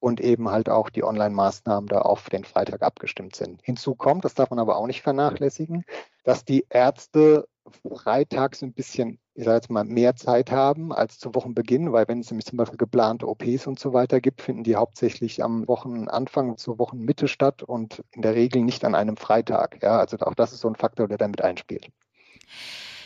und 0.01 0.19
eben 0.19 0.49
halt 0.49 0.67
auch 0.67 0.89
die 0.89 1.03
Online-Maßnahmen 1.03 1.87
da 1.87 1.99
auf 1.99 2.29
den 2.29 2.43
Freitag 2.43 2.81
abgestimmt 2.81 3.35
sind. 3.35 3.61
Hinzu 3.63 3.95
kommt, 3.95 4.25
das 4.25 4.33
darf 4.33 4.49
man 4.49 4.59
aber 4.59 4.75
auch 4.75 4.87
nicht 4.87 5.03
vernachlässigen, 5.03 5.85
dass 6.23 6.43
die 6.43 6.65
Ärzte 6.69 7.47
freitags 7.95 8.63
ein 8.63 8.73
bisschen, 8.73 9.19
ich 9.35 9.45
sage 9.45 9.57
jetzt 9.57 9.69
mal, 9.69 9.83
mehr 9.83 10.15
Zeit 10.15 10.51
haben 10.51 10.91
als 10.91 11.19
zu 11.19 11.35
Wochenbeginn, 11.35 11.93
weil 11.93 12.07
wenn 12.07 12.19
es 12.19 12.31
nämlich 12.31 12.47
zum 12.47 12.57
Beispiel 12.57 12.79
geplante 12.79 13.27
OPs 13.27 13.67
und 13.67 13.79
so 13.79 13.93
weiter 13.93 14.19
gibt, 14.19 14.41
finden 14.41 14.63
die 14.63 14.75
hauptsächlich 14.75 15.43
am 15.43 15.67
Wochenanfang 15.67 16.57
zur 16.57 16.79
Wochenmitte 16.79 17.27
statt 17.27 17.61
und 17.61 18.03
in 18.11 18.23
der 18.23 18.33
Regel 18.33 18.63
nicht 18.63 18.83
an 18.83 18.95
einem 18.95 19.17
Freitag. 19.17 19.83
Ja, 19.83 19.99
also 19.99 20.17
auch 20.17 20.33
das 20.33 20.51
ist 20.51 20.61
so 20.61 20.67
ein 20.67 20.75
Faktor, 20.75 21.07
der 21.07 21.19
damit 21.19 21.41
einspielt. 21.41 21.89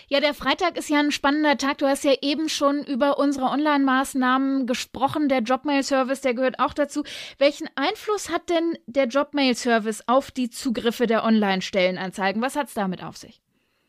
Ja, 0.08 0.20
der 0.20 0.36
Freitag 0.36 0.78
ist 0.78 0.90
ja 0.90 1.00
ein 1.00 1.12
spannender 1.12 1.58
Tag. 1.58 1.80
Du 1.80 1.88
hast 1.88 2.04
ja 2.04 2.14
eben 2.22 2.48
schon 2.48 2.84
über 2.84 3.18
unsere 3.18 3.48
Online-Maßnahmen 3.48 4.68
gesprochen. 4.68 5.30
Der 5.30 5.40
Jobmail-Service, 5.40 6.22
der 6.22 6.36
gehört 6.36 6.60
auch 6.60 6.74
dazu. 6.74 7.04
Welchen 7.40 7.68
Einfluss 7.76 8.30
hat 8.30 8.50
denn 8.50 8.78
der 8.86 9.08
Jobmail-Service 9.08 10.04
auf 10.08 10.30
die 10.30 10.50
Zugriffe 10.50 11.08
der 11.08 11.24
Online-Stellenanzeigen? 11.24 12.42
Was 12.42 12.56
hat 12.56 12.68
es 12.68 12.76
damit 12.76 13.04
auf 13.04 13.18
sich? 13.18 13.42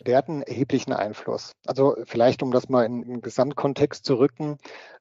Der 0.07 0.19
hat 0.19 0.29
einen 0.29 0.43
erheblichen 0.43 0.93
Einfluss. 0.93 1.53
Also 1.67 1.97
vielleicht, 2.05 2.43
um 2.43 2.53
das 2.53 2.69
mal 2.69 2.85
in 2.85 3.03
den 3.03 3.21
Gesamtkontext 3.21 4.05
zu 4.05 4.15
rücken, 4.15 4.59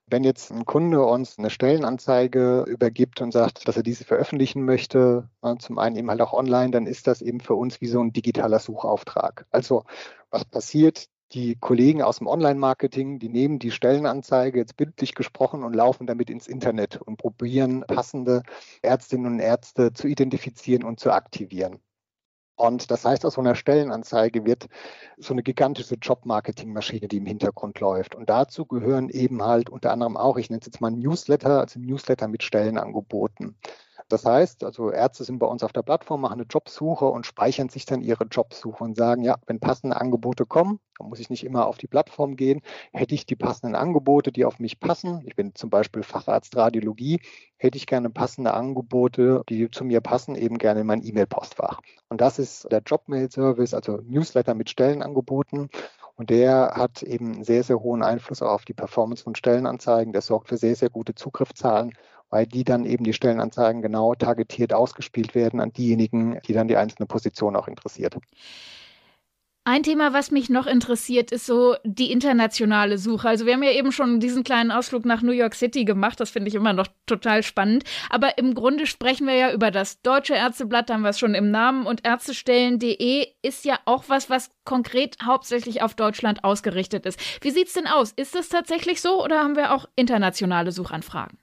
wenn 0.07 0.23
jetzt 0.23 0.51
ein 0.51 0.65
Kunde 0.65 1.03
uns 1.03 1.37
eine 1.37 1.49
Stellenanzeige 1.49 2.63
übergibt 2.67 3.21
und 3.21 3.31
sagt, 3.31 3.67
dass 3.67 3.77
er 3.77 3.83
diese 3.83 4.03
veröffentlichen 4.03 4.65
möchte, 4.65 5.29
zum 5.59 5.79
einen 5.79 5.95
eben 5.95 6.09
halt 6.09 6.21
auch 6.21 6.33
online, 6.33 6.71
dann 6.71 6.87
ist 6.87 7.07
das 7.07 7.21
eben 7.21 7.39
für 7.39 7.55
uns 7.55 7.81
wie 7.81 7.87
so 7.87 8.01
ein 8.01 8.13
digitaler 8.13 8.59
Suchauftrag. 8.59 9.45
Also 9.51 9.83
was 10.29 10.45
passiert? 10.45 11.07
die 11.33 11.55
Kollegen 11.55 12.01
aus 12.01 12.19
dem 12.19 12.27
Online-Marketing, 12.27 13.19
die 13.19 13.29
nehmen 13.29 13.59
die 13.59 13.71
Stellenanzeige, 13.71 14.59
jetzt 14.59 14.77
bildlich 14.77 15.15
gesprochen, 15.15 15.63
und 15.63 15.73
laufen 15.73 16.07
damit 16.07 16.29
ins 16.29 16.47
Internet 16.47 17.01
und 17.01 17.17
probieren 17.17 17.83
passende 17.87 18.43
Ärztinnen 18.81 19.25
und 19.25 19.39
Ärzte 19.39 19.91
zu 19.91 20.07
identifizieren 20.07 20.83
und 20.83 20.99
zu 20.99 21.11
aktivieren. 21.11 21.79
Und 22.55 22.89
das 22.89 23.03
heißt, 23.03 23.25
aus 23.25 23.33
so 23.33 23.41
einer 23.41 23.55
Stellenanzeige 23.55 24.45
wird 24.45 24.67
so 25.17 25.33
eine 25.33 25.43
gigantische 25.43 25.95
Job-Marketing-Maschine, 25.95 27.07
die 27.07 27.17
im 27.17 27.25
Hintergrund 27.25 27.79
läuft. 27.79 28.15
Und 28.15 28.29
dazu 28.29 28.65
gehören 28.65 29.09
eben 29.09 29.43
halt 29.43 29.69
unter 29.69 29.91
anderem 29.91 30.15
auch, 30.15 30.37
ich 30.37 30.49
nenne 30.49 30.61
es 30.61 30.67
jetzt 30.67 30.79
mal 30.79 30.91
Newsletter, 30.91 31.59
also 31.59 31.79
Newsletter 31.79 32.27
mit 32.27 32.43
Stellenangeboten. 32.43 33.55
Das 34.07 34.23
heißt, 34.23 34.63
also 34.63 34.91
Ärzte 34.91 35.23
sind 35.23 35.39
bei 35.39 35.47
uns 35.47 35.63
auf 35.63 35.73
der 35.73 35.81
Plattform, 35.81 36.21
machen 36.21 36.33
eine 36.33 36.47
Jobsuche 36.47 37.05
und 37.05 37.25
speichern 37.25 37.69
sich 37.69 37.85
dann 37.85 38.01
ihre 38.01 38.25
Jobsuche 38.25 38.83
und 38.83 38.95
sagen, 38.95 39.23
ja, 39.23 39.37
wenn 39.47 39.59
passende 39.59 39.99
Angebote 39.99 40.45
kommen, 40.45 40.79
dann 40.99 41.09
muss 41.09 41.19
ich 41.19 41.31
nicht 41.31 41.43
immer 41.43 41.65
auf 41.65 41.79
die 41.79 41.87
Plattform 41.87 42.35
gehen, 42.35 42.61
hätte 42.93 43.15
ich 43.15 43.25
die 43.25 43.35
passenden 43.35 43.75
Angebote, 43.75 44.31
die 44.31 44.45
auf 44.45 44.59
mich 44.59 44.79
passen. 44.79 45.23
Ich 45.25 45.35
bin 45.35 45.55
zum 45.55 45.71
Beispiel 45.71 46.03
Facharzt 46.03 46.55
Radiologie, 46.55 47.19
hätte 47.57 47.77
ich 47.77 47.87
gerne 47.87 48.11
passende 48.11 48.53
Angebote, 48.53 49.41
die 49.49 49.71
zu 49.71 49.83
mir 49.83 50.01
passen, 50.01 50.35
eben 50.35 50.59
gerne 50.59 50.81
in 50.81 50.87
mein 50.87 51.03
E-Mail-Postfach. 51.03 51.79
Und 52.07 52.21
das 52.21 52.37
ist 52.37 52.71
der 52.71 52.83
Jobmail-Service, 52.85 53.73
also 53.73 54.01
Newsletter 54.03 54.53
mit 54.53 54.69
Stellenangeboten. 54.69 55.69
Und 56.17 56.29
der 56.29 56.75
hat 56.75 57.03
eben 57.03 57.33
einen 57.33 57.43
sehr, 57.43 57.63
sehr 57.63 57.79
hohen 57.79 58.03
Einfluss 58.03 58.41
auch 58.41 58.51
auf 58.51 58.65
die 58.65 58.73
Performance 58.73 59.23
von 59.23 59.35
Stellenanzeigen. 59.35 60.13
Der 60.13 60.21
sorgt 60.21 60.47
für 60.47 60.57
sehr, 60.57 60.75
sehr 60.75 60.89
gute 60.89 61.13
Zugriffszahlen 61.13 61.91
weil 62.29 62.45
die 62.45 62.63
dann 62.63 62.85
eben 62.85 63.03
die 63.03 63.13
Stellenanzeigen 63.13 63.81
genau 63.81 64.15
targetiert 64.15 64.73
ausgespielt 64.73 65.35
werden 65.35 65.59
an 65.59 65.71
diejenigen, 65.71 66.39
die 66.47 66.53
dann 66.53 66.67
die 66.67 66.77
einzelne 66.77 67.05
Position 67.05 67.55
auch 67.55 67.67
interessiert. 67.67 68.17
Ein 69.67 69.81
Thema, 69.81 70.13
was 70.13 70.29
mich 70.29 70.51
noch 70.51 70.67
interessiert, 70.67 71.31
ist 71.31 71.47
so 71.47 71.75
die 71.83 72.11
internationale 72.11 72.99
Suche. 72.99 73.27
Also 73.27 73.47
wir 73.47 73.53
haben 73.53 73.63
ja 73.63 73.71
eben 73.71 73.91
schon 73.91 74.19
diesen 74.19 74.43
kleinen 74.43 74.69
Ausflug 74.69 75.05
nach 75.05 75.23
New 75.23 75.31
York 75.31 75.55
City 75.55 75.85
gemacht. 75.85 76.19
Das 76.19 76.29
finde 76.29 76.49
ich 76.49 76.55
immer 76.55 76.73
noch 76.73 76.85
total 77.07 77.41
spannend. 77.41 77.83
Aber 78.11 78.37
im 78.37 78.53
Grunde 78.53 78.85
sprechen 78.85 79.25
wir 79.25 79.33
ja 79.33 79.51
über 79.51 79.71
das 79.71 80.03
deutsche 80.03 80.35
Ärzteblatt, 80.35 80.91
da 80.91 80.93
haben 80.93 81.01
wir 81.01 81.09
es 81.09 81.17
schon 81.17 81.33
im 81.33 81.49
Namen. 81.49 81.87
Und 81.87 82.05
Ärztestellen.de 82.05 83.25
ist 83.41 83.65
ja 83.65 83.79
auch 83.85 84.03
was, 84.07 84.29
was 84.29 84.51
konkret 84.65 85.17
hauptsächlich 85.25 85.81
auf 85.81 85.95
Deutschland 85.95 86.43
ausgerichtet 86.43 87.07
ist. 87.07 87.19
Wie 87.41 87.49
sieht 87.49 87.65
es 87.69 87.73
denn 87.73 87.87
aus? 87.87 88.11
Ist 88.11 88.35
es 88.35 88.49
tatsächlich 88.49 89.01
so 89.01 89.23
oder 89.23 89.39
haben 89.39 89.55
wir 89.55 89.73
auch 89.73 89.87
internationale 89.95 90.71
Suchanfragen? 90.71 91.39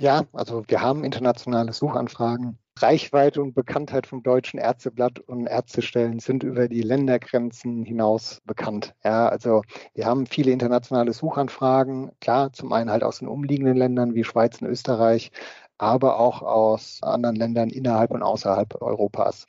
Ja, 0.00 0.24
also 0.32 0.62
wir 0.66 0.80
haben 0.80 1.04
internationale 1.04 1.74
Suchanfragen. 1.74 2.58
Reichweite 2.78 3.42
und 3.42 3.52
Bekanntheit 3.54 4.06
vom 4.06 4.22
Deutschen 4.22 4.58
Ärzteblatt 4.58 5.18
und 5.18 5.46
Ärztestellen 5.46 6.20
sind 6.20 6.42
über 6.42 6.68
die 6.68 6.80
Ländergrenzen 6.80 7.84
hinaus 7.84 8.40
bekannt. 8.46 8.94
Ja, 9.04 9.28
also 9.28 9.60
wir 9.92 10.06
haben 10.06 10.24
viele 10.24 10.52
internationale 10.52 11.12
Suchanfragen, 11.12 12.12
klar, 12.22 12.50
zum 12.54 12.72
einen 12.72 12.90
halt 12.90 13.04
aus 13.04 13.18
den 13.18 13.28
umliegenden 13.28 13.76
Ländern 13.76 14.14
wie 14.14 14.24
Schweiz 14.24 14.62
und 14.62 14.68
Österreich, 14.68 15.32
aber 15.76 16.18
auch 16.18 16.40
aus 16.40 17.00
anderen 17.02 17.36
Ländern 17.36 17.68
innerhalb 17.68 18.10
und 18.10 18.22
außerhalb 18.22 18.80
Europas. 18.80 19.46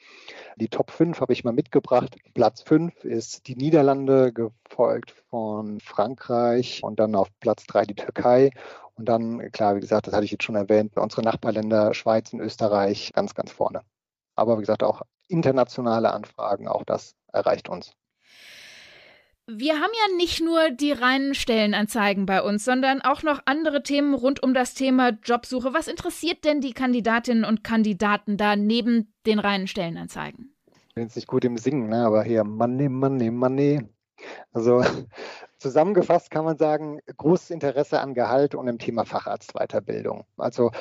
Die 0.57 0.67
Top 0.67 0.91
5 0.91 1.21
habe 1.21 1.31
ich 1.31 1.45
mal 1.45 1.53
mitgebracht. 1.53 2.17
Platz 2.33 2.61
5 2.63 3.05
ist 3.05 3.47
die 3.47 3.55
Niederlande, 3.55 4.33
gefolgt 4.33 5.11
von 5.29 5.79
Frankreich 5.79 6.81
und 6.83 6.99
dann 6.99 7.15
auf 7.15 7.29
Platz 7.39 7.65
3 7.67 7.85
die 7.85 7.95
Türkei 7.95 8.51
und 9.01 9.09
dann, 9.09 9.51
klar, 9.51 9.75
wie 9.75 9.79
gesagt, 9.79 10.05
das 10.05 10.13
hatte 10.13 10.25
ich 10.25 10.31
jetzt 10.31 10.43
schon 10.43 10.53
erwähnt, 10.53 10.95
unsere 10.95 11.23
Nachbarländer 11.23 11.95
Schweiz 11.95 12.31
und 12.33 12.39
Österreich 12.39 13.11
ganz, 13.13 13.33
ganz 13.33 13.51
vorne. 13.51 13.81
Aber 14.35 14.57
wie 14.57 14.61
gesagt, 14.61 14.83
auch 14.83 15.01
internationale 15.27 16.13
Anfragen, 16.13 16.67
auch 16.67 16.83
das 16.83 17.15
erreicht 17.33 17.67
uns. 17.67 17.93
Wir 19.47 19.73
haben 19.79 19.91
ja 19.91 20.15
nicht 20.17 20.39
nur 20.39 20.69
die 20.69 20.91
reinen 20.91 21.33
Stellenanzeigen 21.33 22.27
bei 22.27 22.43
uns, 22.43 22.63
sondern 22.63 23.01
auch 23.01 23.23
noch 23.23 23.41
andere 23.45 23.81
Themen 23.81 24.13
rund 24.13 24.43
um 24.43 24.53
das 24.53 24.75
Thema 24.75 25.17
Jobsuche. 25.23 25.73
Was 25.73 25.87
interessiert 25.87 26.45
denn 26.45 26.61
die 26.61 26.73
Kandidatinnen 26.73 27.43
und 27.43 27.63
Kandidaten 27.63 28.37
da 28.37 28.55
neben 28.55 29.15
den 29.25 29.39
reinen 29.39 29.65
Stellenanzeigen? 29.65 30.55
Ich 30.89 30.93
bin 30.93 31.05
jetzt 31.05 31.15
nicht 31.15 31.27
gut 31.27 31.43
im 31.43 31.57
Singen, 31.57 31.89
ne? 31.89 32.05
aber 32.05 32.23
hier 32.23 32.43
Money, 32.43 32.87
Money, 32.87 33.31
Money. 33.31 33.81
Also 34.53 34.83
zusammengefasst 35.61 36.31
kann 36.31 36.45
man 36.45 36.57
sagen, 36.57 36.99
großes 37.17 37.51
Interesse 37.51 38.01
an 38.01 38.13
Gehalt 38.13 38.55
und 38.55 38.67
im 38.67 38.79
Thema 38.79 39.05
Facharztweiterbildung. 39.05 40.25
Also 40.37 40.71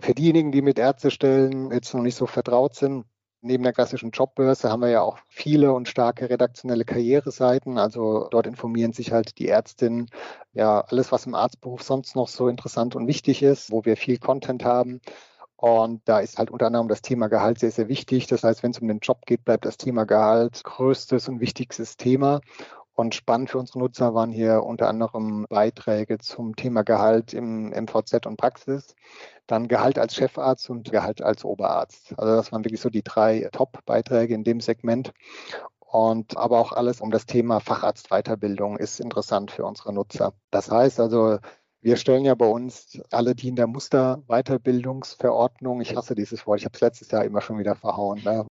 für 0.00 0.14
diejenigen, 0.14 0.52
die 0.52 0.62
mit 0.62 0.78
Ärztestellen 0.78 1.70
jetzt 1.72 1.92
noch 1.94 2.02
nicht 2.02 2.16
so 2.16 2.26
vertraut 2.26 2.74
sind, 2.74 3.04
Neben 3.42 3.62
der 3.62 3.72
klassischen 3.72 4.10
Jobbörse 4.10 4.70
haben 4.70 4.80
wir 4.82 4.90
ja 4.90 5.00
auch 5.00 5.18
viele 5.28 5.72
und 5.72 5.88
starke 5.88 6.28
redaktionelle 6.28 6.84
Karriereseiten. 6.84 7.78
Also 7.78 8.28
dort 8.30 8.46
informieren 8.46 8.92
sich 8.92 9.12
halt 9.12 9.38
die 9.38 9.48
Ärztinnen, 9.48 10.10
ja, 10.52 10.82
alles, 10.82 11.10
was 11.10 11.24
im 11.24 11.34
Arztberuf 11.34 11.82
sonst 11.82 12.16
noch 12.16 12.28
so 12.28 12.48
interessant 12.48 12.96
und 12.96 13.06
wichtig 13.06 13.42
ist, 13.42 13.70
wo 13.70 13.84
wir 13.86 13.96
viel 13.96 14.18
Content 14.18 14.62
haben. 14.64 15.00
Und 15.56 16.02
da 16.06 16.20
ist 16.20 16.38
halt 16.38 16.50
unter 16.50 16.66
anderem 16.66 16.88
das 16.88 17.00
Thema 17.00 17.28
Gehalt 17.28 17.58
sehr, 17.60 17.70
sehr 17.70 17.88
wichtig. 17.88 18.26
Das 18.26 18.44
heißt, 18.44 18.62
wenn 18.62 18.72
es 18.72 18.78
um 18.78 18.88
den 18.88 18.98
Job 19.00 19.24
geht, 19.24 19.44
bleibt 19.44 19.64
das 19.64 19.78
Thema 19.78 20.04
Gehalt 20.04 20.62
größtes 20.64 21.28
und 21.28 21.40
wichtigstes 21.40 21.96
Thema. 21.96 22.40
Und 23.00 23.14
spannend 23.14 23.48
für 23.48 23.56
unsere 23.56 23.78
Nutzer 23.78 24.12
waren 24.12 24.30
hier 24.30 24.62
unter 24.62 24.86
anderem 24.86 25.46
Beiträge 25.48 26.18
zum 26.18 26.54
Thema 26.54 26.82
Gehalt 26.82 27.32
im 27.32 27.70
MVZ 27.70 28.26
und 28.26 28.36
Praxis, 28.36 28.94
dann 29.46 29.68
Gehalt 29.68 29.98
als 29.98 30.14
Chefarzt 30.14 30.68
und 30.68 30.90
Gehalt 30.90 31.22
als 31.22 31.46
Oberarzt. 31.46 32.12
Also 32.18 32.36
das 32.36 32.52
waren 32.52 32.62
wirklich 32.62 32.82
so 32.82 32.90
die 32.90 33.02
drei 33.02 33.48
Top-Beiträge 33.52 34.34
in 34.34 34.44
dem 34.44 34.60
Segment. 34.60 35.14
Und 35.78 36.36
aber 36.36 36.58
auch 36.58 36.72
alles 36.72 37.00
um 37.00 37.10
das 37.10 37.24
Thema 37.24 37.60
Facharztweiterbildung 37.60 38.76
ist 38.76 39.00
interessant 39.00 39.50
für 39.50 39.64
unsere 39.64 39.94
Nutzer. 39.94 40.34
Das 40.50 40.70
heißt 40.70 41.00
also, 41.00 41.38
wir 41.80 41.96
stellen 41.96 42.26
ja 42.26 42.34
bei 42.34 42.48
uns 42.48 43.00
alle, 43.10 43.34
die 43.34 43.48
in 43.48 43.56
der 43.56 43.66
Musterweiterbildungsverordnung, 43.66 45.80
ich 45.80 45.96
hasse 45.96 46.14
dieses 46.14 46.46
Wort, 46.46 46.58
ich 46.58 46.66
habe 46.66 46.74
es 46.74 46.82
letztes 46.82 47.10
Jahr 47.10 47.24
immer 47.24 47.40
schon 47.40 47.58
wieder 47.58 47.76
verhauen. 47.76 48.20
Ne? 48.22 48.44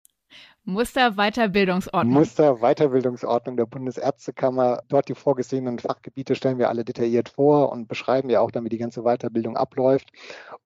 Musterweiterbildungsordnung. 0.70 2.14
Musterweiterbildungsordnung 2.14 3.58
der 3.58 3.66
Bundesärztekammer. 3.66 4.84
Dort 4.88 5.10
die 5.10 5.16
vorgesehenen 5.16 5.80
Fachgebiete 5.80 6.36
stellen 6.36 6.60
wir 6.60 6.70
alle 6.70 6.86
detailliert 6.86 7.30
vor 7.30 7.72
und 7.72 7.88
beschreiben 7.88 8.30
ja 8.30 8.40
auch 8.42 8.52
wie 8.54 8.70
die 8.70 8.78
ganze 8.78 9.04
Weiterbildung 9.04 9.58
abläuft. 9.58 10.12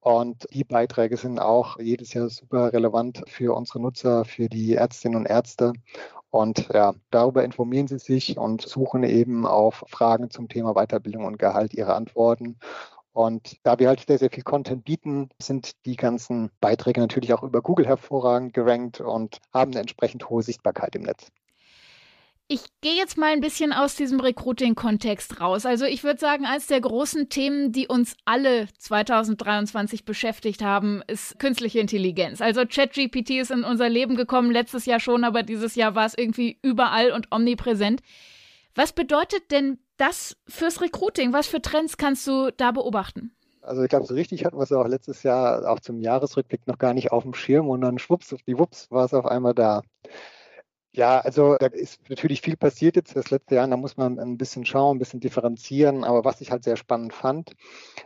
Und 0.02 0.48
die 0.54 0.64
Beiträge 0.64 1.18
sind 1.18 1.40
auch 1.40 1.80
jedes 1.80 2.14
Jahr 2.14 2.30
super 2.30 2.74
relevant 2.74 3.24
für 3.28 3.56
unsere 3.56 3.80
Nutzer, 3.80 4.26
für 4.26 4.50
die 4.50 4.74
Ärztinnen 4.76 5.18
und 5.18 5.26
Ärzte. 5.26 5.74
Und 6.34 6.70
ja, 6.74 6.96
darüber 7.12 7.44
informieren 7.44 7.88
Sie 7.88 8.00
sich 8.00 8.40
und 8.40 8.62
suchen 8.62 9.04
eben 9.04 9.46
auf 9.46 9.84
Fragen 9.88 10.32
zum 10.32 10.50
Thema 10.50 10.74
Weiterbildung 10.74 11.26
und 11.26 11.38
Gehalt 11.38 11.76
Ihre 11.76 11.94
Antworten. 11.94 12.58
Und 13.14 13.58
da 13.64 13.78
wir 13.78 13.88
halt 13.88 14.06
sehr, 14.08 14.18
sehr 14.18 14.32
viel 14.32 14.44
Content 14.44 14.84
bieten, 14.86 15.30
sind 15.40 15.74
die 15.86 15.96
ganzen 15.96 16.50
Beiträge 16.60 17.00
natürlich 17.00 17.34
auch 17.34 17.44
über 17.44 17.62
Google 17.62 17.86
hervorragend 17.86 18.54
gerankt 18.54 19.02
und 19.02 19.40
haben 19.54 19.72
eine 19.72 19.82
entsprechend 19.82 20.30
hohe 20.30 20.42
Sichtbarkeit 20.42 20.96
im 20.96 21.04
Netz. 21.04 21.32
Ich 22.48 22.62
gehe 22.82 22.96
jetzt 22.96 23.18
mal 23.18 23.32
ein 23.32 23.40
bisschen 23.40 23.72
aus 23.72 23.96
diesem 23.96 24.20
Recruiting-Kontext 24.20 25.40
raus. 25.40 25.66
Also 25.66 25.86
ich 25.86 26.04
würde 26.04 26.20
sagen, 26.20 26.46
eines 26.46 26.68
der 26.68 26.82
großen 26.82 27.30
Themen, 27.30 27.72
die 27.72 27.88
uns 27.88 28.16
alle 28.26 28.68
2023 28.80 30.06
beschäftigt 30.06 30.62
haben, 30.62 31.02
ist 31.08 31.40
künstliche 31.40 31.80
Intelligenz. 31.80 32.42
Also 32.42 32.66
ChatGPT 32.66 33.32
ist 33.40 33.52
in 33.52 33.64
unser 33.64 33.90
Leben 33.90 34.16
gekommen, 34.16 34.52
letztes 34.52 34.86
Jahr 34.86 35.00
schon, 35.00 35.24
aber 35.24 35.44
dieses 35.44 35.76
Jahr 35.76 35.96
war 35.96 36.06
es 36.06 36.18
irgendwie 36.18 36.60
überall 36.62 37.12
und 37.12 37.32
omnipräsent. 37.32 38.02
Was 38.76 38.92
bedeutet 38.92 39.52
denn 39.52 39.80
das 39.98 40.36
fürs 40.48 40.82
Recruiting? 40.82 41.34
Was 41.34 41.48
für 41.48 41.62
Trends 41.62 41.98
kannst 41.98 42.28
du 42.28 42.52
da 42.52 42.72
beobachten? 42.72 43.36
Also 43.62 43.84
ich 43.84 43.90
glaube, 43.90 44.06
so 44.06 44.14
richtig 44.14 44.44
hatten 44.44 44.58
wir 44.58 44.64
es 44.64 44.72
auch 44.72 44.88
letztes 44.88 45.24
Jahr 45.24 45.70
auch 45.70 45.80
zum 45.80 46.02
Jahresrückblick 46.02 46.68
noch 46.68 46.78
gar 46.78 46.94
nicht 46.94 47.12
auf 47.12 47.24
dem 47.24 47.34
Schirm 47.34 47.70
und 47.70 47.82
dann 47.82 47.98
schwupps, 47.98 48.36
die 48.46 48.58
Wups 48.58 48.92
war 48.92 49.06
es 49.06 49.14
auf 49.14 49.26
einmal 49.26 49.54
da. 49.54 49.82
Ja, 50.96 51.20
also 51.22 51.56
da 51.60 51.68
ist 51.68 52.08
natürlich 52.08 52.42
viel 52.42 52.56
passiert 52.56 52.96
jetzt 52.96 53.16
das 53.16 53.32
letzte 53.32 53.56
Jahr. 53.56 53.68
Da 53.68 53.78
muss 53.78 53.98
man 53.98 54.20
ein 54.20 54.38
bisschen 54.38 54.64
schauen, 54.64 54.98
ein 54.98 55.00
bisschen 55.00 55.20
differenzieren. 55.20 56.04
Aber 56.04 56.24
was 56.24 56.40
ich 56.40 56.52
halt 56.52 56.64
sehr 56.64 56.76
spannend 56.78 57.14
fand, 57.14 57.54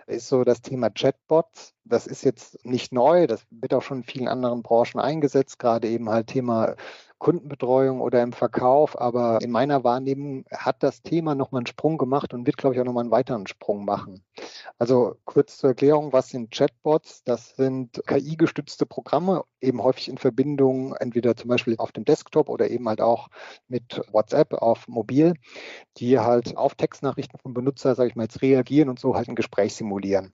ist 0.05 0.29
so 0.29 0.45
das 0.45 0.61
Thema 0.61 0.89
Chatbots. 0.89 1.73
Das 1.83 2.07
ist 2.07 2.23
jetzt 2.23 2.65
nicht 2.65 2.93
neu. 2.93 3.27
Das 3.27 3.45
wird 3.49 3.73
auch 3.73 3.81
schon 3.81 3.97
in 3.97 4.03
vielen 4.05 4.29
anderen 4.29 4.63
Branchen 4.63 5.01
eingesetzt. 5.01 5.59
Gerade 5.59 5.89
eben 5.89 6.09
halt 6.09 6.27
Thema 6.27 6.75
Kundenbetreuung 7.19 8.01
oder 8.01 8.21
im 8.21 8.33
Verkauf. 8.33 8.99
Aber 8.99 9.39
in 9.41 9.51
meiner 9.51 9.83
Wahrnehmung 9.83 10.45
hat 10.51 10.83
das 10.83 11.01
Thema 11.01 11.35
nochmal 11.35 11.59
einen 11.59 11.67
Sprung 11.67 11.97
gemacht 11.97 12.33
und 12.33 12.45
wird, 12.45 12.57
glaube 12.57 12.75
ich, 12.75 12.81
auch 12.81 12.85
nochmal 12.85 13.03
einen 13.03 13.11
weiteren 13.11 13.47
Sprung 13.47 13.85
machen. 13.85 14.23
Also 14.77 15.15
kurz 15.25 15.57
zur 15.57 15.71
Erklärung, 15.71 16.13
was 16.13 16.29
sind 16.29 16.51
Chatbots? 16.51 17.23
Das 17.23 17.55
sind 17.55 18.01
KI-gestützte 18.05 18.85
Programme, 18.85 19.43
eben 19.61 19.81
häufig 19.81 20.09
in 20.09 20.17
Verbindung, 20.17 20.95
entweder 20.95 21.35
zum 21.35 21.49
Beispiel 21.49 21.75
auf 21.77 21.91
dem 21.91 22.05
Desktop 22.05 22.49
oder 22.49 22.69
eben 22.69 22.87
halt 22.87 23.01
auch 23.01 23.29
mit 23.67 24.01
WhatsApp 24.11 24.53
auf 24.53 24.87
mobil, 24.87 25.33
die 25.97 26.19
halt 26.19 26.55
auf 26.57 26.75
Textnachrichten 26.75 27.39
von 27.39 27.53
Benutzer, 27.53 27.95
sage 27.95 28.09
ich 28.09 28.15
mal, 28.15 28.23
jetzt 28.23 28.41
reagieren 28.41 28.89
und 28.89 28.99
so 28.99 29.15
halt 29.15 29.27
ein 29.29 29.35
Gespräch 29.35 29.75
simulieren. 29.75 30.33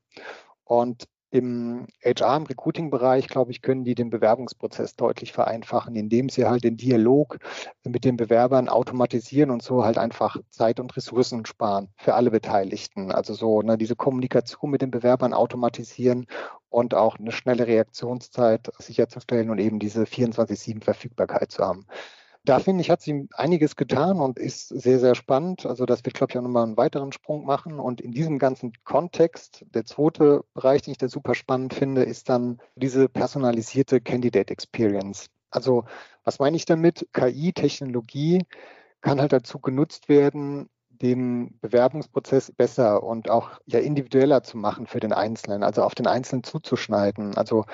Und 0.65 1.05
Im 1.33 1.87
HR, 2.03 2.37
im 2.37 2.43
Recruiting-Bereich, 2.43 3.27
glaube 3.27 3.49
ich, 3.49 3.63
können 3.63 3.83
die 3.83 3.95
den 3.95 4.11
Bewerbungsprozess 4.11 4.95
deutlich 4.95 5.33
vereinfachen, 5.33 5.95
indem 5.95 6.29
sie 6.29 6.45
halt 6.45 6.63
den 6.63 6.77
Dialog 6.77 7.39
mit 7.83 8.05
den 8.05 8.17
Bewerbern 8.17 8.69
automatisieren 8.69 9.49
und 9.49 9.63
so 9.63 9.83
halt 9.83 9.97
einfach 9.97 10.37
Zeit 10.51 10.79
und 10.79 10.95
Ressourcen 10.95 11.47
sparen 11.47 11.89
für 11.97 12.13
alle 12.13 12.29
Beteiligten. 12.29 13.11
Also 13.11 13.33
so 13.33 13.63
ne, 13.63 13.79
diese 13.79 13.95
Kommunikation 13.95 14.69
mit 14.69 14.83
den 14.83 14.91
Bewerbern 14.91 15.33
automatisieren 15.33 16.27
und 16.69 16.93
auch 16.93 17.17
eine 17.17 17.31
schnelle 17.31 17.65
Reaktionszeit 17.65 18.71
sicherzustellen 18.77 19.49
und 19.49 19.57
eben 19.57 19.79
diese 19.79 20.03
24-7 20.03 20.83
Verfügbarkeit 20.83 21.51
zu 21.51 21.63
haben. 21.63 21.87
Da 22.45 22.59
finde 22.59 22.81
ich, 22.81 22.89
hat 22.89 23.01
sie 23.01 23.29
einiges 23.33 23.77
getan 23.77 24.19
und 24.19 24.37
ist 24.37 24.67
sehr, 24.67 24.99
sehr 24.99 25.15
spannend. 25.15 25.65
Also 25.65 25.85
das 25.85 26.03
wird, 26.03 26.15
glaube 26.15 26.31
ich, 26.31 26.37
auch 26.37 26.41
nochmal 26.41 26.65
einen 26.65 26.75
weiteren 26.75 27.13
Sprung 27.13 27.45
machen. 27.45 27.79
Und 27.79 28.01
in 28.01 28.11
diesem 28.11 28.37
ganzen 28.37 28.73
Kontext, 28.83 29.65
der 29.73 29.85
zweite 29.85 30.43
Bereich, 30.53 30.81
den 30.81 30.91
ich 30.91 30.97
da 30.97 31.07
super 31.07 31.35
spannend 31.35 31.73
finde, 31.73 32.03
ist 32.03 32.27
dann 32.27 32.59
diese 32.75 33.07
personalisierte 33.07 34.01
Candidate 34.01 34.51
Experience. 34.51 35.27
Also 35.51 35.85
was 36.25 36.39
meine 36.39 36.57
ich 36.57 36.65
damit? 36.65 37.07
KI, 37.13 37.53
Technologie 37.53 38.41
kann 39.01 39.21
halt 39.21 39.33
dazu 39.33 39.59
genutzt 39.59 40.09
werden, 40.09 40.69
den 40.89 41.59
Bewerbungsprozess 41.59 42.51
besser 42.51 43.03
und 43.03 43.29
auch 43.29 43.59
ja 43.65 43.79
individueller 43.79 44.43
zu 44.43 44.57
machen 44.57 44.87
für 44.87 44.99
den 44.99 45.13
Einzelnen, 45.13 45.63
also 45.63 45.83
auf 45.83 45.95
den 45.95 46.07
Einzelnen 46.07 46.43
zuzuschneiden. 46.43 47.35
Also 47.35 47.65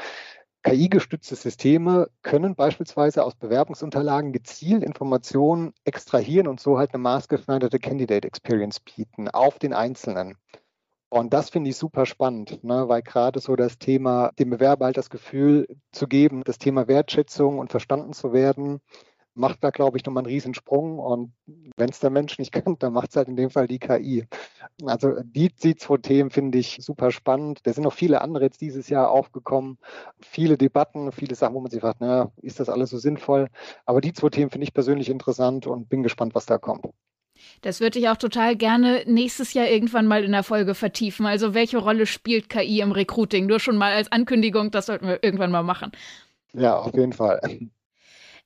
KI-gestützte 0.63 1.35
Systeme 1.35 2.09
können 2.21 2.55
beispielsweise 2.55 3.23
aus 3.23 3.35
Bewerbungsunterlagen 3.35 4.33
gezielt 4.33 4.83
Informationen 4.83 5.73
extrahieren 5.85 6.47
und 6.47 6.59
so 6.59 6.77
halt 6.77 6.93
eine 6.93 7.01
maßgeschneiderte 7.01 7.79
Candidate 7.79 8.27
Experience 8.27 8.79
bieten 8.81 9.29
auf 9.29 9.57
den 9.57 9.73
Einzelnen. 9.73 10.35
Und 11.09 11.33
das 11.33 11.49
finde 11.49 11.71
ich 11.71 11.77
super 11.77 12.05
spannend, 12.05 12.63
ne, 12.63 12.87
weil 12.87 13.01
gerade 13.01 13.39
so 13.39 13.55
das 13.55 13.79
Thema, 13.79 14.31
dem 14.37 14.51
Bewerber 14.51 14.85
halt 14.85 14.97
das 14.97 15.09
Gefühl 15.09 15.67
zu 15.91 16.07
geben, 16.07 16.43
das 16.43 16.59
Thema 16.59 16.87
Wertschätzung 16.87 17.57
und 17.57 17.71
verstanden 17.71 18.13
zu 18.13 18.31
werden, 18.31 18.79
macht 19.39 19.63
da, 19.63 19.69
glaube 19.69 19.97
ich, 19.97 20.05
nochmal 20.05 20.23
einen 20.23 20.31
Riesensprung. 20.31 20.99
Und 20.99 21.33
wenn 21.77 21.89
es 21.89 21.99
der 21.99 22.09
Mensch 22.09 22.37
nicht 22.37 22.51
kann, 22.51 22.77
dann 22.79 22.93
macht 22.93 23.09
es 23.09 23.15
halt 23.15 23.27
in 23.27 23.35
dem 23.35 23.49
Fall 23.49 23.67
die 23.67 23.79
KI. 23.79 24.25
Also 24.85 25.13
die, 25.23 25.49
die 25.49 25.75
zwei 25.75 25.97
Themen 25.97 26.29
finde 26.29 26.57
ich 26.57 26.77
super 26.81 27.11
spannend. 27.11 27.61
Da 27.63 27.73
sind 27.73 27.83
noch 27.83 27.93
viele 27.93 28.21
andere 28.21 28.43
jetzt 28.43 28.61
dieses 28.61 28.89
Jahr 28.89 29.09
aufgekommen. 29.09 29.77
Viele 30.19 30.57
Debatten, 30.57 31.11
viele 31.11 31.35
Sachen, 31.35 31.55
wo 31.55 31.61
man 31.61 31.71
sich 31.71 31.81
fragt, 31.81 32.01
naja, 32.01 32.31
ist 32.41 32.59
das 32.59 32.69
alles 32.69 32.89
so 32.89 32.97
sinnvoll? 32.97 33.47
Aber 33.85 34.01
die 34.01 34.13
zwei 34.13 34.29
Themen 34.29 34.51
finde 34.51 34.65
ich 34.65 34.73
persönlich 34.73 35.09
interessant 35.09 35.65
und 35.65 35.89
bin 35.89 36.03
gespannt, 36.03 36.35
was 36.35 36.45
da 36.45 36.57
kommt. 36.57 36.85
Das 37.61 37.79
würde 37.79 37.99
ich 37.99 38.09
auch 38.09 38.17
total 38.17 38.57
gerne 38.57 39.03
nächstes 39.05 39.53
Jahr 39.53 39.67
irgendwann 39.67 40.07
mal 40.07 40.25
in 40.25 40.33
der 40.33 40.43
Folge 40.43 40.75
vertiefen. 40.75 41.25
Also 41.25 41.53
welche 41.53 41.77
Rolle 41.77 42.05
spielt 42.05 42.49
KI 42.49 42.81
im 42.81 42.91
Recruiting? 42.91 43.45
Nur 43.45 43.61
schon 43.61 43.77
mal 43.77 43.93
als 43.93 44.11
Ankündigung, 44.11 44.71
das 44.71 44.87
sollten 44.87 45.07
wir 45.07 45.23
irgendwann 45.23 45.51
mal 45.51 45.63
machen. 45.63 45.91
Ja, 46.53 46.77
auf 46.77 46.93
jeden 46.93 47.13
Fall. 47.13 47.39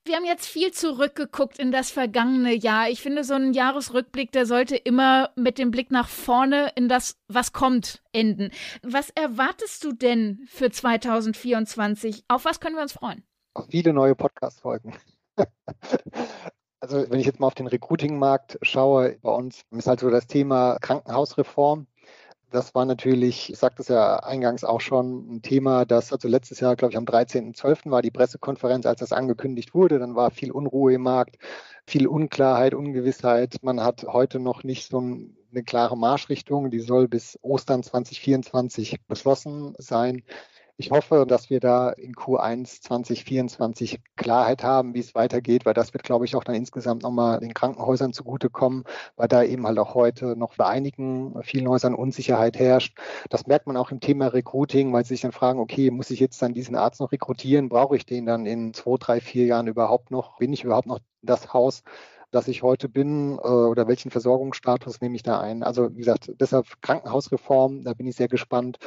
Wir 0.06 0.16
haben 0.16 0.26
jetzt 0.26 0.44
viel 0.44 0.70
zurückgeguckt 0.70 1.58
in 1.58 1.72
das 1.72 1.90
vergangene 1.90 2.52
Jahr. 2.52 2.90
Ich 2.90 3.00
finde, 3.00 3.24
so 3.24 3.32
ein 3.32 3.54
Jahresrückblick, 3.54 4.32
der 4.32 4.44
sollte 4.44 4.76
immer 4.76 5.30
mit 5.34 5.56
dem 5.56 5.70
Blick 5.70 5.90
nach 5.90 6.08
vorne 6.08 6.70
in 6.74 6.90
das, 6.90 7.16
was 7.26 7.54
kommt, 7.54 8.02
enden. 8.12 8.50
Was 8.82 9.08
erwartest 9.08 9.82
du 9.82 9.92
denn 9.92 10.44
für 10.46 10.70
2024? 10.70 12.24
Auf 12.28 12.44
was 12.44 12.60
können 12.60 12.76
wir 12.76 12.82
uns 12.82 12.92
freuen? 12.92 13.24
Auf 13.54 13.68
viele 13.70 13.94
neue 13.94 14.14
Podcast-Folgen. 14.14 14.92
also, 16.80 17.10
wenn 17.10 17.18
ich 17.18 17.26
jetzt 17.26 17.40
mal 17.40 17.46
auf 17.46 17.54
den 17.54 17.66
Recruiting-Markt 17.66 18.58
schaue, 18.60 19.16
bei 19.22 19.30
uns 19.30 19.64
ist 19.70 19.86
halt 19.86 20.00
so 20.00 20.10
das 20.10 20.26
Thema 20.26 20.76
Krankenhausreform 20.82 21.86
das 22.50 22.74
war 22.74 22.84
natürlich, 22.84 23.50
ich 23.50 23.58
sagte 23.58 23.82
es 23.82 23.88
ja 23.88 24.16
eingangs 24.16 24.64
auch 24.64 24.80
schon, 24.80 25.36
ein 25.36 25.42
Thema, 25.42 25.84
das 25.84 26.12
also 26.12 26.28
letztes 26.28 26.60
Jahr, 26.60 26.76
glaube 26.76 26.92
ich, 26.92 26.98
am 26.98 27.04
13.12. 27.04 27.90
war 27.90 28.02
die 28.02 28.10
Pressekonferenz, 28.10 28.86
als 28.86 29.00
das 29.00 29.12
angekündigt 29.12 29.74
wurde. 29.74 29.98
Dann 29.98 30.14
war 30.14 30.30
viel 30.30 30.52
Unruhe 30.52 30.94
im 30.94 31.02
Markt, 31.02 31.38
viel 31.86 32.06
Unklarheit, 32.06 32.74
Ungewissheit. 32.74 33.56
Man 33.62 33.80
hat 33.80 34.04
heute 34.04 34.38
noch 34.38 34.62
nicht 34.62 34.88
so 34.88 34.98
eine 34.98 35.64
klare 35.64 35.96
Marschrichtung. 35.96 36.70
Die 36.70 36.80
soll 36.80 37.08
bis 37.08 37.38
Ostern 37.42 37.82
2024 37.82 39.00
beschlossen 39.06 39.74
sein. 39.78 40.22
Ich 40.76 40.90
hoffe, 40.90 41.24
dass 41.24 41.50
wir 41.50 41.60
da 41.60 41.90
in 41.90 42.14
Q1 42.14 42.82
2024 42.82 44.00
Klarheit 44.16 44.64
haben, 44.64 44.92
wie 44.94 44.98
es 44.98 45.14
weitergeht, 45.14 45.64
weil 45.66 45.74
das 45.74 45.94
wird, 45.94 46.02
glaube 46.02 46.24
ich, 46.24 46.34
auch 46.34 46.42
dann 46.42 46.56
insgesamt 46.56 47.04
nochmal 47.04 47.38
den 47.38 47.54
Krankenhäusern 47.54 48.12
zugutekommen, 48.12 48.82
weil 49.14 49.28
da 49.28 49.44
eben 49.44 49.64
halt 49.68 49.78
auch 49.78 49.94
heute 49.94 50.34
noch 50.36 50.56
bei 50.56 50.66
einigen, 50.66 51.40
vielen 51.44 51.68
Häusern 51.68 51.94
Unsicherheit 51.94 52.58
herrscht. 52.58 52.98
Das 53.30 53.46
merkt 53.46 53.68
man 53.68 53.76
auch 53.76 53.92
im 53.92 54.00
Thema 54.00 54.26
Recruiting, 54.26 54.92
weil 54.92 55.04
sie 55.04 55.14
sich 55.14 55.20
dann 55.20 55.30
fragen, 55.30 55.60
okay, 55.60 55.92
muss 55.92 56.10
ich 56.10 56.18
jetzt 56.18 56.42
dann 56.42 56.54
diesen 56.54 56.74
Arzt 56.74 56.98
noch 57.00 57.12
rekrutieren? 57.12 57.68
Brauche 57.68 57.94
ich 57.94 58.04
den 58.04 58.26
dann 58.26 58.44
in 58.44 58.74
zwei, 58.74 58.96
drei, 58.98 59.20
vier 59.20 59.46
Jahren 59.46 59.68
überhaupt 59.68 60.10
noch? 60.10 60.38
Bin 60.38 60.52
ich 60.52 60.64
überhaupt 60.64 60.88
noch 60.88 60.98
das 61.22 61.52
Haus, 61.52 61.84
das 62.32 62.48
ich 62.48 62.64
heute 62.64 62.88
bin 62.88 63.38
äh, 63.38 63.46
oder 63.46 63.86
welchen 63.86 64.10
Versorgungsstatus 64.10 65.00
nehme 65.00 65.14
ich 65.14 65.22
da 65.22 65.40
ein? 65.40 65.62
Also 65.62 65.92
wie 65.94 65.98
gesagt, 65.98 66.32
deshalb 66.40 66.82
Krankenhausreform, 66.82 67.84
da 67.84 67.94
bin 67.94 68.08
ich 68.08 68.16
sehr 68.16 68.28
gespannt. 68.28 68.78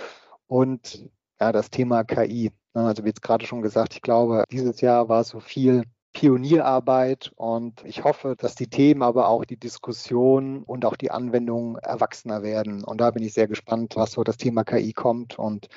Und 0.48 1.10
ja, 1.40 1.52
das 1.52 1.70
Thema 1.70 2.04
KI. 2.04 2.52
Ne, 2.74 2.86
also 2.86 3.04
wie 3.04 3.10
jetzt 3.10 3.22
gerade 3.22 3.46
schon 3.46 3.62
gesagt, 3.62 3.96
ich 3.96 4.02
glaube, 4.02 4.44
dieses 4.52 4.82
Jahr 4.82 5.10
war 5.10 5.24
so 5.24 5.40
viel 5.40 5.84
Pionierarbeit 6.14 7.32
und 7.36 7.84
ich 7.86 8.04
hoffe, 8.04 8.36
dass 8.38 8.56
die 8.56 8.68
Themen, 8.68 9.04
aber 9.04 9.28
auch 9.28 9.46
die 9.46 9.58
Diskussion 9.58 10.64
und 10.64 10.84
auch 10.86 10.96
die 10.96 11.12
Anwendung 11.12 11.78
erwachsener 11.78 12.42
werden. 12.42 12.84
Und 12.84 13.02
da 13.02 13.12
bin 13.12 13.24
ich 13.24 13.34
sehr 13.34 13.48
gespannt, 13.48 13.96
was 13.96 14.14
so 14.14 14.24
das 14.24 14.38
Thema 14.38 14.64
KI 14.64 14.94
kommt. 14.94 15.38
Und 15.38 15.68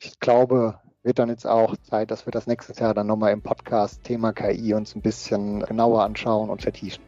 ich 0.00 0.18
glaube, 0.18 0.80
wird 1.02 1.18
dann 1.18 1.28
jetzt 1.28 1.46
auch 1.46 1.76
Zeit, 1.76 2.10
dass 2.10 2.26
wir 2.26 2.30
das 2.30 2.46
nächstes 2.46 2.78
Jahr 2.78 2.94
dann 2.94 3.06
nochmal 3.06 3.32
im 3.32 3.42
Podcast 3.42 4.02
Thema 4.02 4.32
KI 4.32 4.72
uns 4.72 4.94
ein 4.94 5.02
bisschen 5.02 5.60
genauer 5.60 6.02
anschauen 6.04 6.48
und 6.48 6.62
vertiefen. 6.62 7.04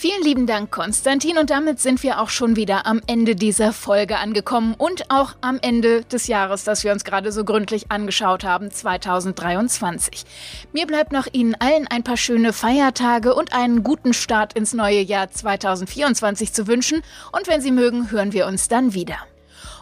Vielen 0.00 0.22
lieben 0.22 0.46
Dank, 0.46 0.70
Konstantin. 0.70 1.36
Und 1.36 1.50
damit 1.50 1.78
sind 1.78 2.02
wir 2.02 2.22
auch 2.22 2.30
schon 2.30 2.56
wieder 2.56 2.86
am 2.86 3.02
Ende 3.06 3.36
dieser 3.36 3.74
Folge 3.74 4.16
angekommen 4.16 4.74
und 4.78 5.10
auch 5.10 5.34
am 5.42 5.58
Ende 5.60 6.04
des 6.04 6.26
Jahres, 6.26 6.64
das 6.64 6.84
wir 6.84 6.92
uns 6.92 7.04
gerade 7.04 7.32
so 7.32 7.44
gründlich 7.44 7.90
angeschaut 7.90 8.42
haben, 8.42 8.70
2023. 8.70 10.24
Mir 10.72 10.86
bleibt 10.86 11.12
noch 11.12 11.26
Ihnen 11.30 11.54
allen 11.54 11.86
ein 11.86 12.02
paar 12.02 12.16
schöne 12.16 12.54
Feiertage 12.54 13.34
und 13.34 13.52
einen 13.52 13.82
guten 13.84 14.14
Start 14.14 14.54
ins 14.54 14.72
neue 14.72 15.02
Jahr 15.02 15.30
2024 15.30 16.54
zu 16.54 16.66
wünschen. 16.66 17.02
Und 17.32 17.46
wenn 17.46 17.60
Sie 17.60 17.70
mögen, 17.70 18.10
hören 18.10 18.32
wir 18.32 18.46
uns 18.46 18.68
dann 18.68 18.94
wieder. 18.94 19.18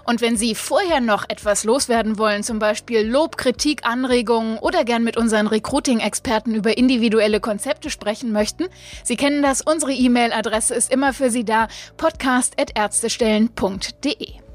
Und 0.09 0.21
wenn 0.23 0.38
Sie 0.38 0.55
vorher 0.55 1.03
noch 1.03 1.27
etwas 1.29 1.64
loswerden 1.64 2.16
wollen, 2.16 2.42
zum 2.42 2.59
Beispiel 2.59 3.07
Lob, 3.07 3.37
Kritik, 3.37 3.85
Anregungen 3.85 4.57
oder 4.57 4.85
gern 4.85 5.05
mit 5.05 5.18
unseren 5.18 5.47
Recruiting-Experten 5.47 6.55
über 6.55 6.79
individuelle 6.79 7.40
Konzepte 7.40 7.90
sprechen 7.90 8.33
möchten, 8.33 8.68
Sie 9.05 9.16
kennen 9.16 9.42
das, 9.42 9.61
unsere 9.61 9.92
E-Mail-Adresse 9.92 10.75
ist 10.75 10.90
immer 10.90 11.12
für 11.12 11.29
Sie 11.29 11.44
da, 11.44 11.68
podcast.ärztestellen.de. 11.99 14.48